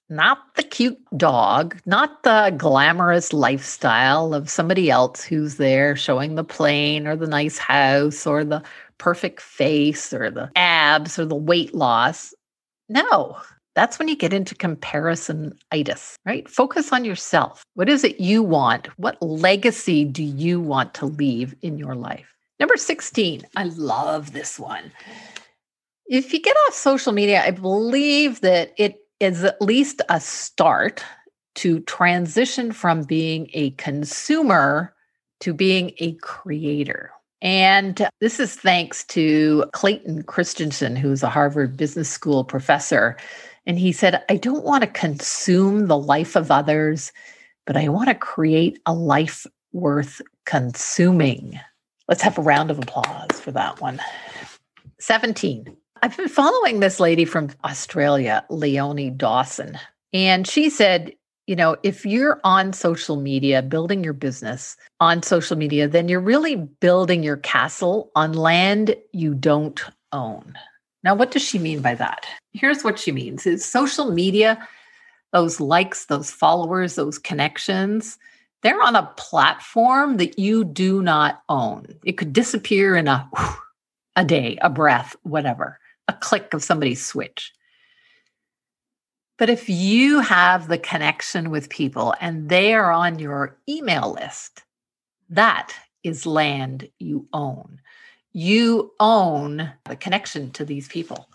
not 0.08 0.54
the 0.54 0.62
cute 0.62 0.98
dog, 1.16 1.76
not 1.86 2.22
the 2.22 2.54
glamorous 2.56 3.32
lifestyle 3.32 4.34
of 4.34 4.48
somebody 4.48 4.90
else 4.90 5.24
who's 5.24 5.56
there 5.56 5.96
showing 5.96 6.34
the 6.34 6.44
plane 6.44 7.06
or 7.06 7.16
the 7.16 7.26
nice 7.26 7.58
house 7.58 8.26
or 8.26 8.44
the 8.44 8.62
perfect 8.98 9.40
face 9.40 10.12
or 10.12 10.30
the 10.30 10.50
abs 10.56 11.18
or 11.18 11.24
the 11.24 11.34
weight 11.34 11.74
loss. 11.74 12.32
No, 12.88 13.36
that's 13.74 13.98
when 13.98 14.08
you 14.08 14.16
get 14.16 14.32
into 14.32 14.54
comparison-itis, 14.54 16.16
right? 16.24 16.48
Focus 16.48 16.92
on 16.92 17.04
yourself. 17.04 17.62
What 17.74 17.88
is 17.88 18.04
it 18.04 18.20
you 18.20 18.42
want? 18.42 18.86
What 18.98 19.20
legacy 19.20 20.04
do 20.04 20.22
you 20.22 20.60
want 20.60 20.94
to 20.94 21.06
leave 21.06 21.54
in 21.62 21.78
your 21.78 21.94
life? 21.94 22.32
Number 22.58 22.76
16, 22.76 23.42
I 23.56 23.64
love 23.64 24.32
this 24.32 24.58
one. 24.58 24.92
If 26.06 26.32
you 26.32 26.40
get 26.40 26.56
off 26.68 26.74
social 26.74 27.12
media, 27.12 27.42
I 27.44 27.50
believe 27.50 28.40
that 28.42 28.72
it 28.78 29.00
is 29.20 29.44
at 29.44 29.60
least 29.60 30.02
a 30.08 30.20
start 30.20 31.04
to 31.56 31.80
transition 31.80 32.72
from 32.72 33.02
being 33.02 33.48
a 33.54 33.70
consumer 33.72 34.94
to 35.40 35.54
being 35.54 35.92
a 35.98 36.12
creator. 36.14 37.10
And 37.42 38.08
this 38.20 38.40
is 38.40 38.54
thanks 38.54 39.04
to 39.04 39.64
Clayton 39.72 40.22
Christensen, 40.24 40.96
who's 40.96 41.22
a 41.22 41.28
Harvard 41.28 41.76
Business 41.76 42.08
School 42.08 42.44
professor. 42.44 43.16
And 43.66 43.78
he 43.78 43.92
said, 43.92 44.24
I 44.28 44.36
don't 44.36 44.64
want 44.64 44.82
to 44.82 44.88
consume 44.88 45.86
the 45.86 45.98
life 45.98 46.36
of 46.36 46.50
others, 46.50 47.12
but 47.66 47.76
I 47.76 47.88
want 47.88 48.08
to 48.08 48.14
create 48.14 48.78
a 48.86 48.94
life 48.94 49.46
worth 49.72 50.22
consuming. 50.44 51.58
Let's 52.08 52.22
have 52.22 52.38
a 52.38 52.42
round 52.42 52.70
of 52.70 52.78
applause 52.78 53.40
for 53.40 53.50
that 53.52 53.80
one. 53.80 54.00
17. 55.00 55.76
I've 56.02 56.16
been 56.16 56.28
following 56.28 56.80
this 56.80 57.00
lady 57.00 57.24
from 57.24 57.50
Australia, 57.64 58.44
Leonie 58.50 59.10
Dawson, 59.10 59.78
and 60.12 60.46
she 60.46 60.68
said, 60.68 61.12
you 61.46 61.56
know, 61.56 61.76
if 61.82 62.04
you're 62.04 62.40
on 62.44 62.72
social 62.72 63.16
media, 63.16 63.62
building 63.62 64.02
your 64.02 64.12
business 64.12 64.76
on 65.00 65.22
social 65.22 65.56
media, 65.56 65.88
then 65.88 66.08
you're 66.08 66.20
really 66.20 66.56
building 66.56 67.22
your 67.22 67.36
castle 67.38 68.10
on 68.14 68.32
land 68.32 68.96
you 69.12 69.34
don't 69.34 69.82
own. 70.12 70.54
Now, 71.02 71.14
what 71.14 71.30
does 71.30 71.42
she 71.42 71.58
mean 71.58 71.80
by 71.80 71.94
that? 71.94 72.26
Here's 72.52 72.82
what 72.82 72.98
she 72.98 73.12
means 73.12 73.46
is 73.46 73.64
social 73.64 74.10
media, 74.10 74.66
those 75.32 75.60
likes, 75.60 76.06
those 76.06 76.30
followers, 76.30 76.96
those 76.96 77.18
connections, 77.18 78.18
they're 78.62 78.82
on 78.82 78.96
a 78.96 79.12
platform 79.16 80.16
that 80.16 80.38
you 80.38 80.64
do 80.64 81.00
not 81.00 81.42
own. 81.48 81.86
It 82.04 82.18
could 82.18 82.32
disappear 82.32 82.96
in 82.96 83.08
a 83.08 83.30
a 84.18 84.24
day, 84.24 84.58
a 84.62 84.70
breath, 84.70 85.14
whatever 85.22 85.78
a 86.08 86.12
click 86.12 86.54
of 86.54 86.62
somebody's 86.62 87.04
switch. 87.04 87.52
But 89.38 89.50
if 89.50 89.68
you 89.68 90.20
have 90.20 90.68
the 90.68 90.78
connection 90.78 91.50
with 91.50 91.68
people 91.68 92.14
and 92.20 92.48
they 92.48 92.74
are 92.74 92.90
on 92.90 93.18
your 93.18 93.58
email 93.68 94.16
list, 94.18 94.62
that 95.28 95.74
is 96.02 96.24
land 96.24 96.88
you 96.98 97.28
own. 97.32 97.80
You 98.32 98.92
own 99.00 99.70
the 99.84 99.96
connection 99.96 100.50
to 100.52 100.64
these 100.64 100.88
people. 100.88 101.28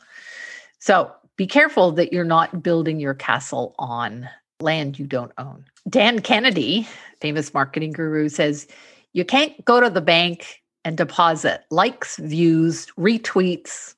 So 0.80 1.12
be 1.36 1.46
careful 1.46 1.92
that 1.94 2.12
you're 2.14 2.24
not 2.24 2.64
building 2.64 3.00
your 3.00 3.14
castle 3.14 3.76
on 3.78 4.30
land 4.60 4.98
you 4.98 5.06
don't 5.06 5.32
own. 5.38 5.66
Dan 5.90 6.20
Kennedy, 6.20 6.88
famous 7.20 7.54
marketing 7.54 7.92
guru, 7.92 8.30
says 8.30 8.68
you 9.14 9.26
can't 9.26 9.64
go 9.66 9.80
to 9.80 9.90
the 9.90 10.02
bank 10.02 10.62
and 10.86 10.98
deposit 10.98 11.64
likes, 11.70 12.18
views, 12.18 12.88
retweets. 12.98 13.96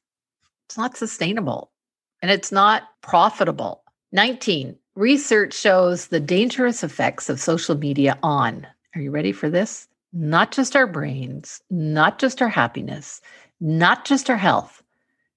It's 0.68 0.78
not 0.78 0.98
sustainable 0.98 1.72
and 2.22 2.32
it's 2.32 2.52
not 2.52 2.84
profitable. 3.02 3.84
19. 4.12 4.76
Research 4.96 5.54
shows 5.54 6.08
the 6.08 6.20
dangerous 6.20 6.84
effects 6.84 7.30
of 7.30 7.40
social 7.40 7.76
media 7.76 8.18
on, 8.22 8.68
are 8.96 9.02
you 9.02 9.12
ready 9.12 9.32
for 9.32 9.50
this? 9.50 9.88
Not 10.14 10.52
just 10.52 10.76
our 10.76 10.86
brains, 10.86 11.62
not 11.72 12.20
just 12.20 12.42
our 12.42 12.50
happiness, 12.50 13.20
not 13.60 14.06
just 14.06 14.30
our 14.30 14.38
health, 14.38 14.84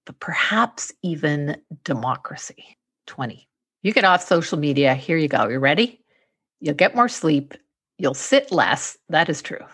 but 0.04 0.21
perhaps 0.21 0.92
even 1.02 1.56
democracy. 1.85 2.76
20. 3.06 3.49
You 3.83 3.92
get 3.92 4.04
off 4.04 4.23
social 4.23 4.59
media. 4.59 4.95
Here 4.95 5.16
you 5.16 5.28
go. 5.28 5.49
You 5.49 5.59
ready? 5.59 6.00
You'll 6.61 6.75
get 6.75 6.95
more 6.95 7.09
sleep. 7.09 7.54
You'll 7.99 8.14
sit 8.14 8.52
less. 8.52 8.99
That 9.09 9.30
is 9.30 9.40
true. 9.40 9.64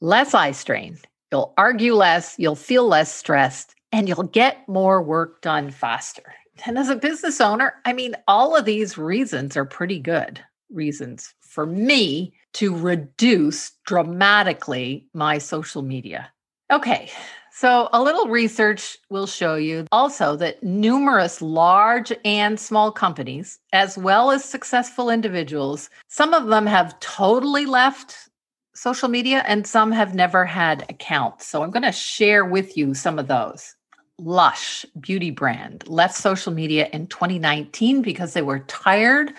Less 0.00 0.34
eye 0.34 0.50
strain. 0.50 0.98
You'll 1.30 1.54
argue 1.56 1.94
less. 1.94 2.34
You'll 2.38 2.56
feel 2.56 2.88
less 2.88 3.14
stressed 3.14 3.75
and 3.96 4.06
you'll 4.10 4.24
get 4.24 4.68
more 4.68 5.00
work 5.00 5.40
done 5.40 5.70
faster. 5.70 6.34
And 6.66 6.76
as 6.76 6.90
a 6.90 6.96
business 6.96 7.40
owner, 7.40 7.76
I 7.86 7.94
mean, 7.94 8.14
all 8.28 8.54
of 8.54 8.66
these 8.66 8.98
reasons 8.98 9.56
are 9.56 9.64
pretty 9.64 9.98
good 9.98 10.38
reasons 10.70 11.34
for 11.40 11.64
me 11.64 12.34
to 12.52 12.76
reduce 12.76 13.72
dramatically 13.86 15.08
my 15.14 15.38
social 15.38 15.80
media. 15.80 16.30
Okay, 16.70 17.10
so 17.50 17.88
a 17.94 18.02
little 18.02 18.28
research 18.28 18.98
will 19.08 19.26
show 19.26 19.54
you 19.54 19.86
also 19.90 20.36
that 20.36 20.62
numerous 20.62 21.40
large 21.40 22.12
and 22.22 22.60
small 22.60 22.92
companies, 22.92 23.58
as 23.72 23.96
well 23.96 24.30
as 24.30 24.44
successful 24.44 25.08
individuals, 25.08 25.88
some 26.08 26.34
of 26.34 26.48
them 26.48 26.66
have 26.66 27.00
totally 27.00 27.64
left 27.64 28.28
social 28.74 29.08
media 29.08 29.42
and 29.46 29.66
some 29.66 29.90
have 29.90 30.14
never 30.14 30.44
had 30.44 30.84
accounts. 30.90 31.46
So 31.46 31.62
I'm 31.62 31.70
going 31.70 31.82
to 31.82 31.92
share 31.92 32.44
with 32.44 32.76
you 32.76 32.92
some 32.92 33.18
of 33.18 33.26
those. 33.26 33.74
Lush 34.18 34.86
beauty 34.98 35.30
brand 35.30 35.86
left 35.86 36.14
social 36.14 36.52
media 36.52 36.88
in 36.92 37.06
2019 37.06 38.00
because 38.02 38.32
they 38.32 38.42
were 38.42 38.60
tired 38.60 39.32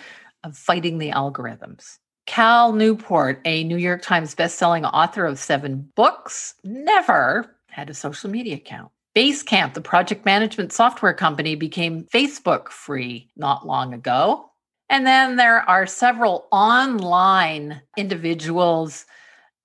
of 0.44 0.56
fighting 0.56 0.98
the 0.98 1.10
algorithms. 1.10 1.98
Cal 2.26 2.72
Newport, 2.72 3.40
a 3.44 3.64
New 3.64 3.76
York 3.76 4.02
Times 4.02 4.34
bestselling 4.34 4.88
author 4.92 5.24
of 5.24 5.38
seven 5.38 5.90
books, 5.96 6.54
never 6.62 7.56
had 7.70 7.90
a 7.90 7.94
social 7.94 8.30
media 8.30 8.56
account. 8.56 8.92
Basecamp, 9.16 9.74
the 9.74 9.80
project 9.80 10.24
management 10.24 10.72
software 10.72 11.14
company, 11.14 11.56
became 11.56 12.04
Facebook 12.04 12.68
free 12.68 13.30
not 13.36 13.66
long 13.66 13.94
ago. 13.94 14.50
And 14.88 15.06
then 15.06 15.36
there 15.36 15.60
are 15.68 15.86
several 15.86 16.46
online 16.52 17.82
individuals, 17.96 19.06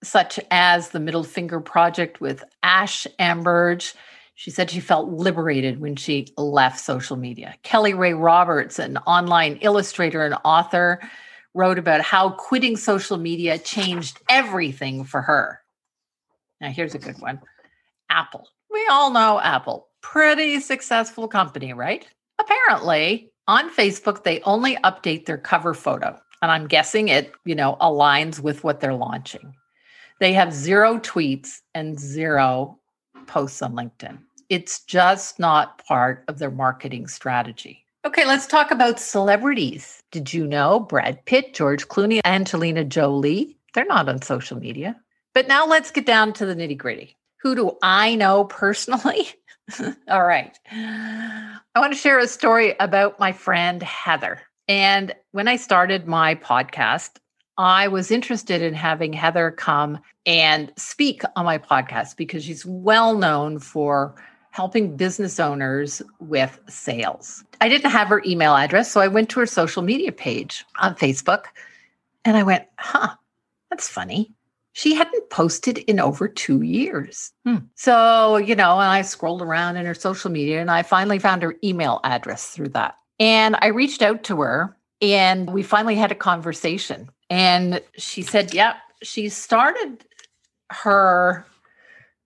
such 0.03 0.39
as 0.49 0.89
the 0.89 0.99
Middle 0.99 1.23
Finger 1.23 1.59
Project 1.59 2.19
with 2.19 2.43
Ash 2.63 3.05
Ambirge 3.19 3.93
she 4.43 4.51
said 4.51 4.69
she 4.69 4.81
felt 4.81 5.07
liberated 5.07 5.79
when 5.79 5.95
she 5.95 6.27
left 6.35 6.77
social 6.77 7.15
media. 7.15 7.55
Kelly 7.63 7.93
Rae 7.93 8.11
Roberts, 8.11 8.77
an 8.77 8.97
online 9.07 9.55
illustrator 9.61 10.25
and 10.25 10.35
author, 10.43 10.99
wrote 11.53 11.79
about 11.79 12.01
how 12.01 12.31
quitting 12.31 12.75
social 12.75 13.15
media 13.15 13.57
changed 13.57 14.19
everything 14.27 15.05
for 15.05 15.21
her. 15.21 15.61
Now, 16.59 16.71
here's 16.71 16.93
a 16.93 16.99
good 16.99 17.21
one 17.21 17.39
Apple. 18.09 18.49
We 18.69 18.85
all 18.91 19.11
know 19.11 19.39
Apple, 19.39 19.87
pretty 20.01 20.59
successful 20.59 21.29
company, 21.29 21.71
right? 21.71 22.05
Apparently, 22.37 23.31
on 23.47 23.73
Facebook, 23.73 24.25
they 24.25 24.41
only 24.41 24.75
update 24.83 25.25
their 25.25 25.37
cover 25.37 25.73
photo. 25.73 26.19
And 26.41 26.51
I'm 26.51 26.67
guessing 26.67 27.07
it, 27.07 27.31
you 27.45 27.55
know, 27.55 27.77
aligns 27.79 28.41
with 28.41 28.65
what 28.65 28.81
they're 28.81 28.93
launching. 28.93 29.53
They 30.19 30.33
have 30.33 30.51
zero 30.51 30.97
tweets 30.97 31.61
and 31.73 31.97
zero 31.97 32.77
posts 33.25 33.61
on 33.61 33.73
LinkedIn. 33.73 34.17
It's 34.53 34.81
just 34.81 35.39
not 35.39 35.83
part 35.83 36.23
of 36.27 36.37
their 36.37 36.51
marketing 36.51 37.07
strategy. 37.07 37.87
Okay, 38.05 38.23
let's 38.23 38.45
talk 38.45 38.69
about 38.69 38.99
celebrities. 38.99 39.99
Did 40.11 40.31
you 40.31 40.45
know 40.45 40.79
Brad 40.79 41.25
Pitt, 41.25 41.55
George 41.55 41.87
Clooney, 41.87 42.21
Angelina 42.23 42.83
Jolie? 42.83 43.57
They're 43.73 43.83
not 43.83 44.07
on 44.07 44.21
social 44.21 44.59
media. 44.59 44.95
But 45.33 45.47
now 45.47 45.65
let's 45.65 45.89
get 45.89 46.05
down 46.05 46.33
to 46.33 46.45
the 46.45 46.53
nitty 46.53 46.77
gritty. 46.77 47.17
Who 47.41 47.55
do 47.55 47.77
I 47.81 48.13
know 48.13 48.43
personally? 48.43 49.29
All 50.07 50.23
right. 50.23 50.55
I 50.71 51.59
want 51.75 51.91
to 51.93 51.97
share 51.99 52.19
a 52.19 52.27
story 52.27 52.75
about 52.79 53.19
my 53.19 53.31
friend 53.31 53.81
Heather. 53.81 54.39
And 54.67 55.15
when 55.31 55.47
I 55.47 55.55
started 55.55 56.05
my 56.05 56.35
podcast, 56.35 57.13
I 57.57 57.87
was 57.87 58.11
interested 58.11 58.61
in 58.61 58.75
having 58.75 59.13
Heather 59.13 59.49
come 59.49 59.97
and 60.27 60.71
speak 60.77 61.23
on 61.35 61.45
my 61.45 61.57
podcast 61.57 62.17
because 62.17 62.43
she's 62.43 62.67
well 62.67 63.17
known 63.17 63.57
for 63.57 64.15
helping 64.53 64.95
business 64.95 65.39
owners 65.39 65.99
with 66.19 66.59
sales. 66.69 67.43
I 67.59 67.67
didn't 67.67 67.89
have 67.89 68.07
her 68.09 68.21
email 68.23 68.55
address, 68.55 68.91
so 68.91 69.01
I 69.01 69.07
went 69.07 69.29
to 69.31 69.39
her 69.39 69.47
social 69.47 69.81
media 69.81 70.11
page 70.11 70.63
on 70.77 70.93
Facebook 70.93 71.45
and 72.23 72.37
I 72.37 72.43
went, 72.43 72.65
huh, 72.77 73.15
that's 73.71 73.89
funny. 73.89 74.31
She 74.73 74.93
hadn't 74.93 75.31
posted 75.31 75.79
in 75.79 75.99
over 75.99 76.27
two 76.27 76.61
years. 76.61 77.31
Hmm. 77.47 77.57
So, 77.73 78.37
you 78.37 78.55
know, 78.55 78.73
and 78.73 78.91
I 78.91 79.01
scrolled 79.01 79.41
around 79.41 79.77
in 79.77 79.87
her 79.87 79.95
social 79.95 80.29
media 80.29 80.61
and 80.61 80.69
I 80.69 80.83
finally 80.83 81.17
found 81.17 81.41
her 81.41 81.55
email 81.63 81.99
address 82.03 82.49
through 82.49 82.69
that. 82.69 82.95
And 83.19 83.55
I 83.59 83.67
reached 83.67 84.03
out 84.03 84.23
to 84.25 84.41
her 84.41 84.77
and 85.01 85.51
we 85.51 85.63
finally 85.63 85.95
had 85.95 86.11
a 86.11 86.15
conversation. 86.15 87.09
And 87.27 87.81
she 87.97 88.21
said, 88.21 88.53
yeah, 88.53 88.75
she 89.01 89.29
started 89.29 90.05
her 90.71 91.43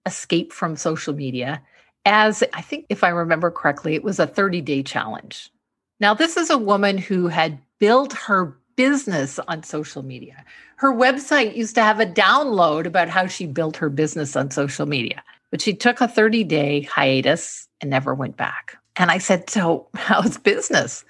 escape 0.05 0.51
from 0.51 0.75
social 0.75 1.13
media 1.13 1.61
as 2.07 2.41
I 2.53 2.61
think, 2.61 2.85
if 2.87 3.03
I 3.03 3.09
remember 3.09 3.51
correctly, 3.51 3.93
it 3.93 4.03
was 4.03 4.17
a 4.17 4.25
30 4.25 4.61
day 4.61 4.81
challenge. 4.81 5.51
Now, 5.99 6.13
this 6.13 6.37
is 6.37 6.49
a 6.49 6.57
woman 6.57 6.97
who 6.97 7.27
had 7.27 7.59
built 7.79 8.13
her 8.13 8.57
business 8.77 9.39
on 9.39 9.63
social 9.63 10.03
media. 10.03 10.45
Her 10.77 10.93
website 10.93 11.55
used 11.55 11.75
to 11.75 11.83
have 11.83 11.99
a 11.99 12.05
download 12.05 12.85
about 12.85 13.09
how 13.09 13.27
she 13.27 13.45
built 13.45 13.75
her 13.77 13.89
business 13.89 14.35
on 14.37 14.51
social 14.51 14.85
media, 14.85 15.21
but 15.51 15.59
she 15.59 15.73
took 15.73 15.99
a 15.99 16.07
30 16.07 16.45
day 16.45 16.81
hiatus 16.83 17.67
and 17.81 17.89
never 17.89 18.15
went 18.15 18.37
back. 18.37 18.77
And 18.95 19.11
I 19.11 19.17
said, 19.17 19.49
So, 19.49 19.89
how's 19.95 20.37
business? 20.37 21.03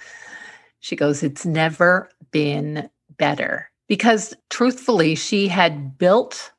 She 0.80 0.96
goes, 0.96 1.22
It's 1.22 1.46
never 1.46 2.10
been 2.32 2.90
better 3.18 3.70
because 3.88 4.34
truthfully, 4.50 5.14
she 5.14 5.48
had 5.48 5.98
built 6.00 6.52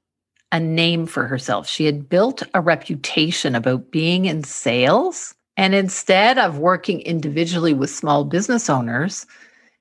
a 0.53 0.61
name 0.61 1.07
for 1.07 1.27
herself. 1.27 1.69
She 1.69 1.85
had 1.85 2.09
built 2.09 2.43
a 2.55 2.61
reputation 2.61 3.55
about 3.55 3.91
being 3.91 4.25
in 4.25 4.45
sales. 4.45 5.35
And 5.57 5.75
instead 5.75 6.39
of 6.39 6.59
working 6.59 7.01
individually 7.01 7.75
with 7.75 7.91
small 7.91 8.25
business 8.25 8.71
owners, 8.71 9.27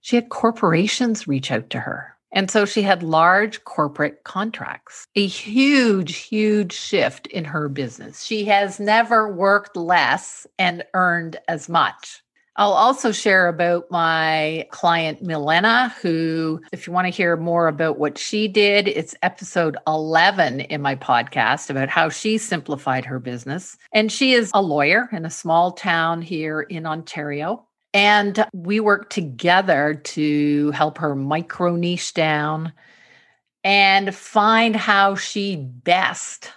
she 0.01 0.15
had 0.15 0.29
corporations 0.29 1.27
reach 1.27 1.51
out 1.51 1.69
to 1.69 1.79
her. 1.79 2.17
And 2.33 2.51
so 2.51 2.65
she 2.65 2.81
had 2.81 3.03
large 3.03 3.63
corporate 3.63 4.23
contracts, 4.23 5.07
a 5.15 5.25
huge, 5.25 6.17
huge 6.17 6.73
shift 6.73 7.27
in 7.27 7.45
her 7.45 7.69
business. 7.69 8.23
She 8.23 8.45
has 8.45 8.79
never 8.79 9.31
worked 9.31 9.77
less 9.77 10.45
and 10.59 10.83
earned 10.93 11.37
as 11.47 11.69
much. 11.69 12.21
I'll 12.59 12.73
also 12.73 13.11
share 13.11 13.47
about 13.47 13.89
my 13.91 14.67
client 14.71 15.21
Milena, 15.21 15.93
who, 16.01 16.59
if 16.71 16.87
you 16.87 16.93
want 16.93 17.05
to 17.05 17.11
hear 17.11 17.37
more 17.37 17.67
about 17.67 17.99
what 17.99 18.17
she 18.17 18.47
did, 18.47 18.87
it's 18.87 19.13
episode 19.21 19.77
11 19.85 20.61
in 20.61 20.81
my 20.81 20.95
podcast 20.95 21.69
about 21.69 21.87
how 21.87 22.09
she 22.09 22.39
simplified 22.39 23.05
her 23.05 23.19
business. 23.19 23.77
And 23.91 24.11
she 24.11 24.33
is 24.33 24.49
a 24.55 24.61
lawyer 24.63 25.07
in 25.11 25.23
a 25.23 25.29
small 25.29 25.71
town 25.71 26.23
here 26.23 26.61
in 26.61 26.87
Ontario. 26.87 27.63
And 27.93 28.43
we 28.53 28.79
work 28.79 29.11
together 29.11 30.01
to 30.05 30.71
help 30.71 30.97
her 30.97 31.15
micro 31.15 31.75
niche 31.75 32.15
down 32.15 32.73
and 33.63 34.15
find 34.15 34.75
how 34.75 35.13
she 35.13 35.57
best 35.57 36.51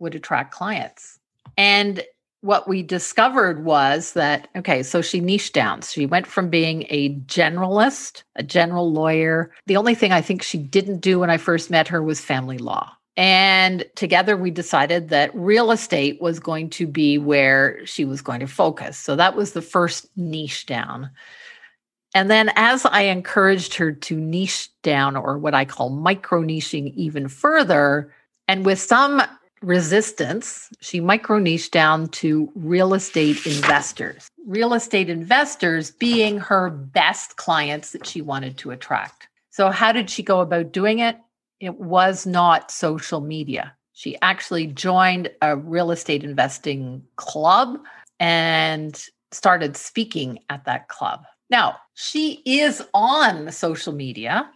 would 0.00 0.16
attract 0.16 0.52
clients. 0.52 1.20
And 1.56 2.02
what 2.40 2.68
we 2.68 2.82
discovered 2.82 3.64
was 3.64 4.12
that 4.12 4.48
okay 4.56 4.82
so 4.82 5.02
she 5.02 5.20
niched 5.20 5.54
down. 5.54 5.82
She 5.82 6.06
went 6.06 6.26
from 6.26 6.48
being 6.48 6.86
a 6.88 7.14
generalist 7.20 8.22
a 8.36 8.42
general 8.42 8.92
lawyer. 8.92 9.50
The 9.66 9.76
only 9.76 9.94
thing 9.94 10.12
i 10.12 10.20
think 10.20 10.42
she 10.42 10.58
didn't 10.58 11.00
do 11.00 11.18
when 11.18 11.30
i 11.30 11.36
first 11.36 11.70
met 11.70 11.88
her 11.88 12.02
was 12.02 12.20
family 12.20 12.58
law. 12.58 12.92
And 13.16 13.84
together 13.94 14.36
we 14.36 14.50
decided 14.50 15.08
that 15.08 15.34
real 15.34 15.70
estate 15.70 16.20
was 16.20 16.38
going 16.38 16.68
to 16.70 16.86
be 16.86 17.16
where 17.16 17.84
she 17.86 18.04
was 18.04 18.20
going 18.20 18.40
to 18.40 18.46
focus. 18.46 18.98
So 18.98 19.16
that 19.16 19.34
was 19.34 19.52
the 19.52 19.62
first 19.62 20.06
niche 20.16 20.66
down. 20.66 21.10
And 22.14 22.30
then 22.30 22.50
as 22.56 22.84
i 22.86 23.02
encouraged 23.02 23.74
her 23.74 23.92
to 23.92 24.16
niche 24.16 24.68
down 24.82 25.16
or 25.16 25.38
what 25.38 25.54
i 25.54 25.64
call 25.64 25.90
micro 25.90 26.42
niching 26.42 26.94
even 26.94 27.28
further 27.28 28.12
and 28.48 28.64
with 28.64 28.78
some 28.80 29.22
resistance, 29.66 30.70
she 30.80 31.00
micro 31.00 31.38
niche 31.38 31.72
down 31.72 32.08
to 32.08 32.50
real 32.54 32.94
estate 32.94 33.44
investors. 33.46 34.28
Real 34.46 34.74
estate 34.74 35.10
investors 35.10 35.90
being 35.90 36.38
her 36.38 36.70
best 36.70 37.36
clients 37.36 37.90
that 37.90 38.06
she 38.06 38.22
wanted 38.22 38.56
to 38.58 38.70
attract. 38.70 39.28
So, 39.50 39.70
how 39.70 39.90
did 39.90 40.08
she 40.08 40.22
go 40.22 40.40
about 40.40 40.70
doing 40.70 41.00
it? 41.00 41.18
It 41.58 41.80
was 41.80 42.26
not 42.26 42.70
social 42.70 43.20
media. 43.20 43.74
She 43.92 44.16
actually 44.22 44.68
joined 44.68 45.30
a 45.42 45.56
real 45.56 45.90
estate 45.90 46.22
investing 46.22 47.02
club 47.16 47.78
and 48.20 49.04
started 49.32 49.76
speaking 49.76 50.38
at 50.48 50.64
that 50.66 50.88
club. 50.88 51.24
Now, 51.50 51.76
she 51.94 52.40
is 52.44 52.82
on 52.94 53.50
social 53.50 53.92
media. 53.92 54.48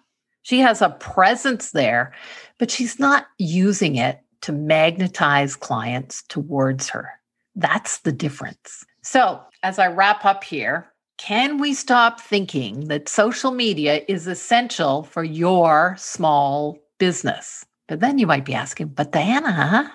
She 0.42 0.61
has 0.61 0.83
a 0.83 0.90
presence 0.90 1.73
there, 1.73 2.12
but 2.59 2.70
she's 2.70 2.99
not 2.99 3.27
using 3.38 3.96
it 3.96 4.20
to 4.42 4.53
magnetize 4.53 5.57
clients 5.57 6.22
towards 6.29 6.88
her. 6.88 7.11
That's 7.55 7.98
the 7.98 8.12
difference. 8.12 8.85
So, 9.03 9.40
as 9.62 9.79
I 9.79 9.88
wrap 9.88 10.24
up 10.24 10.44
here, 10.44 10.90
can 11.18 11.59
we 11.59 11.74
stop 11.74 12.20
thinking 12.20 12.88
that 12.88 13.09
social 13.09 13.50
media 13.50 14.03
is 14.09 14.26
essential 14.26 15.03
for 15.03 15.22
your 15.22 15.94
small 15.98 16.79
business? 16.98 17.64
But 17.88 18.00
then 18.00 18.18
you 18.18 18.26
might 18.26 18.44
be 18.44 18.55
asking, 18.55 18.88
but 18.88 19.12
Diana, 19.12 19.92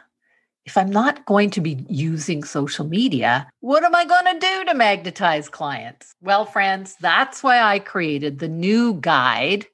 if 0.65 0.77
I'm 0.77 0.89
not 0.89 1.25
going 1.25 1.49
to 1.51 1.61
be 1.61 1.85
using 1.89 2.43
social 2.43 2.85
media, 2.85 3.47
what 3.61 3.83
am 3.83 3.95
I 3.95 4.05
going 4.05 4.25
to 4.25 4.39
do 4.39 4.65
to 4.65 4.73
magnetize 4.73 5.47
clients? 5.47 6.13
Well, 6.21 6.45
friends, 6.45 6.95
that's 6.99 7.41
why 7.41 7.61
I 7.61 7.79
created 7.79 8.39
the 8.39 8.47
new 8.47 8.95
guide 8.95 9.65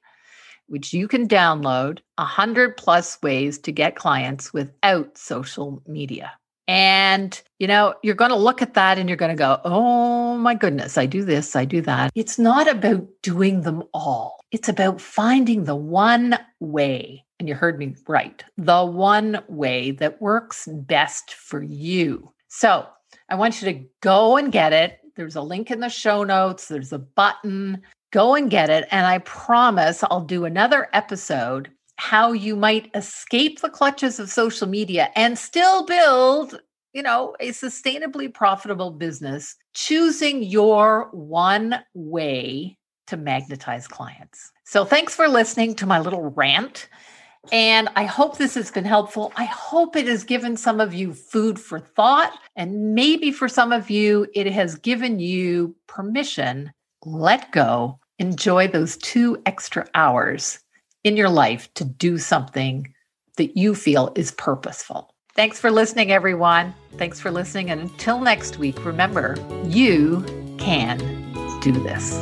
which 0.66 0.92
you 0.92 1.08
can 1.08 1.28
download 1.28 2.00
100 2.16 2.76
plus 2.76 3.20
ways 3.22 3.58
to 3.58 3.72
get 3.72 3.96
clients 3.96 4.52
without 4.52 5.16
social 5.16 5.82
media. 5.86 6.32
And, 6.68 7.40
you 7.58 7.66
know, 7.66 7.94
you're 8.02 8.14
going 8.14 8.30
to 8.30 8.36
look 8.36 8.62
at 8.62 8.74
that 8.74 8.98
and 8.98 9.08
you're 9.08 9.16
going 9.16 9.36
to 9.36 9.38
go, 9.38 9.60
oh 9.64 10.36
my 10.38 10.54
goodness, 10.54 10.96
I 10.96 11.06
do 11.06 11.24
this, 11.24 11.56
I 11.56 11.64
do 11.64 11.80
that. 11.82 12.10
It's 12.14 12.38
not 12.38 12.68
about 12.68 13.06
doing 13.22 13.62
them 13.62 13.82
all, 13.92 14.40
it's 14.52 14.68
about 14.68 15.00
finding 15.00 15.64
the 15.64 15.76
one 15.76 16.38
way. 16.60 17.24
And 17.38 17.48
you 17.48 17.56
heard 17.56 17.78
me 17.78 17.96
right 18.06 18.44
the 18.56 18.84
one 18.84 19.42
way 19.48 19.90
that 19.90 20.22
works 20.22 20.68
best 20.70 21.34
for 21.34 21.62
you. 21.62 22.32
So 22.46 22.86
I 23.28 23.34
want 23.34 23.60
you 23.60 23.72
to 23.72 23.84
go 24.00 24.36
and 24.36 24.52
get 24.52 24.72
it. 24.72 25.00
There's 25.16 25.36
a 25.36 25.42
link 25.42 25.70
in 25.70 25.80
the 25.80 25.88
show 25.88 26.22
notes, 26.22 26.68
there's 26.68 26.92
a 26.92 26.98
button. 26.98 27.82
Go 28.12 28.34
and 28.34 28.50
get 28.50 28.70
it. 28.70 28.86
And 28.90 29.06
I 29.06 29.18
promise 29.18 30.04
I'll 30.04 30.24
do 30.24 30.44
another 30.44 30.88
episode 30.92 31.70
how 31.96 32.32
you 32.32 32.56
might 32.56 32.90
escape 32.94 33.60
the 33.60 33.70
clutches 33.70 34.18
of 34.18 34.30
social 34.30 34.68
media 34.68 35.10
and 35.14 35.38
still 35.38 35.84
build 35.84 36.60
you 36.92 37.02
know 37.02 37.34
a 37.40 37.50
sustainably 37.50 38.32
profitable 38.32 38.90
business 38.90 39.56
choosing 39.74 40.42
your 40.42 41.08
one 41.12 41.78
way 41.94 42.76
to 43.06 43.16
magnetize 43.16 43.86
clients 43.86 44.50
so 44.64 44.84
thanks 44.84 45.14
for 45.14 45.28
listening 45.28 45.74
to 45.74 45.86
my 45.86 46.00
little 46.00 46.30
rant 46.30 46.88
and 47.50 47.88
I 47.96 48.04
hope 48.04 48.38
this 48.38 48.54
has 48.54 48.70
been 48.70 48.84
helpful. 48.84 49.32
I 49.34 49.46
hope 49.46 49.96
it 49.96 50.06
has 50.06 50.22
given 50.22 50.56
some 50.56 50.78
of 50.78 50.94
you 50.94 51.12
food 51.12 51.58
for 51.58 51.80
thought. 51.80 52.32
And 52.54 52.94
maybe 52.94 53.32
for 53.32 53.48
some 53.48 53.72
of 53.72 53.90
you, 53.90 54.28
it 54.32 54.46
has 54.52 54.76
given 54.76 55.18
you 55.18 55.74
permission, 55.88 56.72
let 57.04 57.50
go, 57.50 57.98
enjoy 58.18 58.68
those 58.68 58.96
two 58.96 59.40
extra 59.46 59.86
hours 59.94 60.58
in 61.04 61.16
your 61.16 61.28
life 61.28 61.72
to 61.74 61.84
do 61.84 62.18
something 62.18 62.92
that 63.36 63.56
you 63.56 63.74
feel 63.74 64.12
is 64.14 64.30
purposeful. 64.32 65.14
Thanks 65.34 65.58
for 65.58 65.70
listening, 65.70 66.12
everyone. 66.12 66.74
Thanks 66.98 67.18
for 67.18 67.30
listening. 67.30 67.70
And 67.70 67.80
until 67.80 68.20
next 68.20 68.58
week, 68.58 68.84
remember, 68.84 69.36
you 69.64 70.22
can 70.58 70.98
do 71.60 71.72
this. 71.72 72.18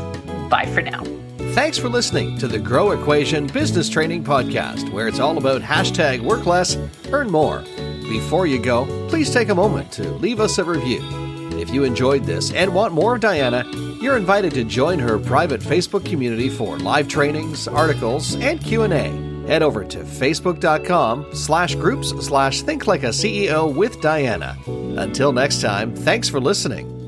Bye 0.49 0.67
for 0.73 0.81
now. 0.81 1.05
Thanks 1.53 1.77
for 1.77 1.89
listening 1.89 2.39
to 2.39 2.47
the 2.47 2.61
Grow 2.61 2.93
Equation 2.93 3.49
Business 3.49 3.89
Training 3.89 4.23
Podcast, 4.23 4.93
where 4.93 5.09
it's 5.09 5.19
all 5.19 5.37
about 5.37 5.63
hashtag 5.63 6.21
work 6.21 6.47
less, 6.47 6.77
earn 7.11 7.29
more. 7.29 7.65
Before 8.03 8.47
you 8.47 8.61
go, 8.61 8.87
please 9.09 9.33
take 9.33 9.49
a 9.49 9.55
moment 9.55 9.91
to 9.93 10.09
leave 10.19 10.39
us 10.39 10.59
a 10.59 10.65
review. 10.65 11.30
If 11.53 11.71
you 11.71 11.85
enjoyed 11.85 12.25
this 12.25 12.53
and 12.53 12.75
want 12.75 12.93
more 12.93 13.15
of 13.15 13.21
Diana, 13.21 13.65
you're 14.01 14.17
invited 14.17 14.55
to 14.55 14.65
join 14.65 14.99
her 14.99 15.19
private 15.19 15.61
Facebook 15.61 16.05
community 16.05 16.49
for 16.49 16.79
live 16.79 17.09
trainings, 17.09 17.69
articles, 17.69 18.37
and 18.37 18.63
Q&A. 18.63 19.31
Head 19.47 19.63
over 19.63 19.85
to 19.85 19.99
facebook.com 19.99 21.35
slash 21.35 21.75
groups 21.75 22.11
slash 22.25 22.63
think 22.63 22.87
like 22.87 23.03
a 23.03 23.09
CEO 23.09 23.75
with 23.75 24.01
Diana. 24.01 24.57
Until 24.67 25.33
next 25.33 25.61
time, 25.61 25.95
thanks 25.95 26.29
for 26.29 26.41
listening. 26.41 27.00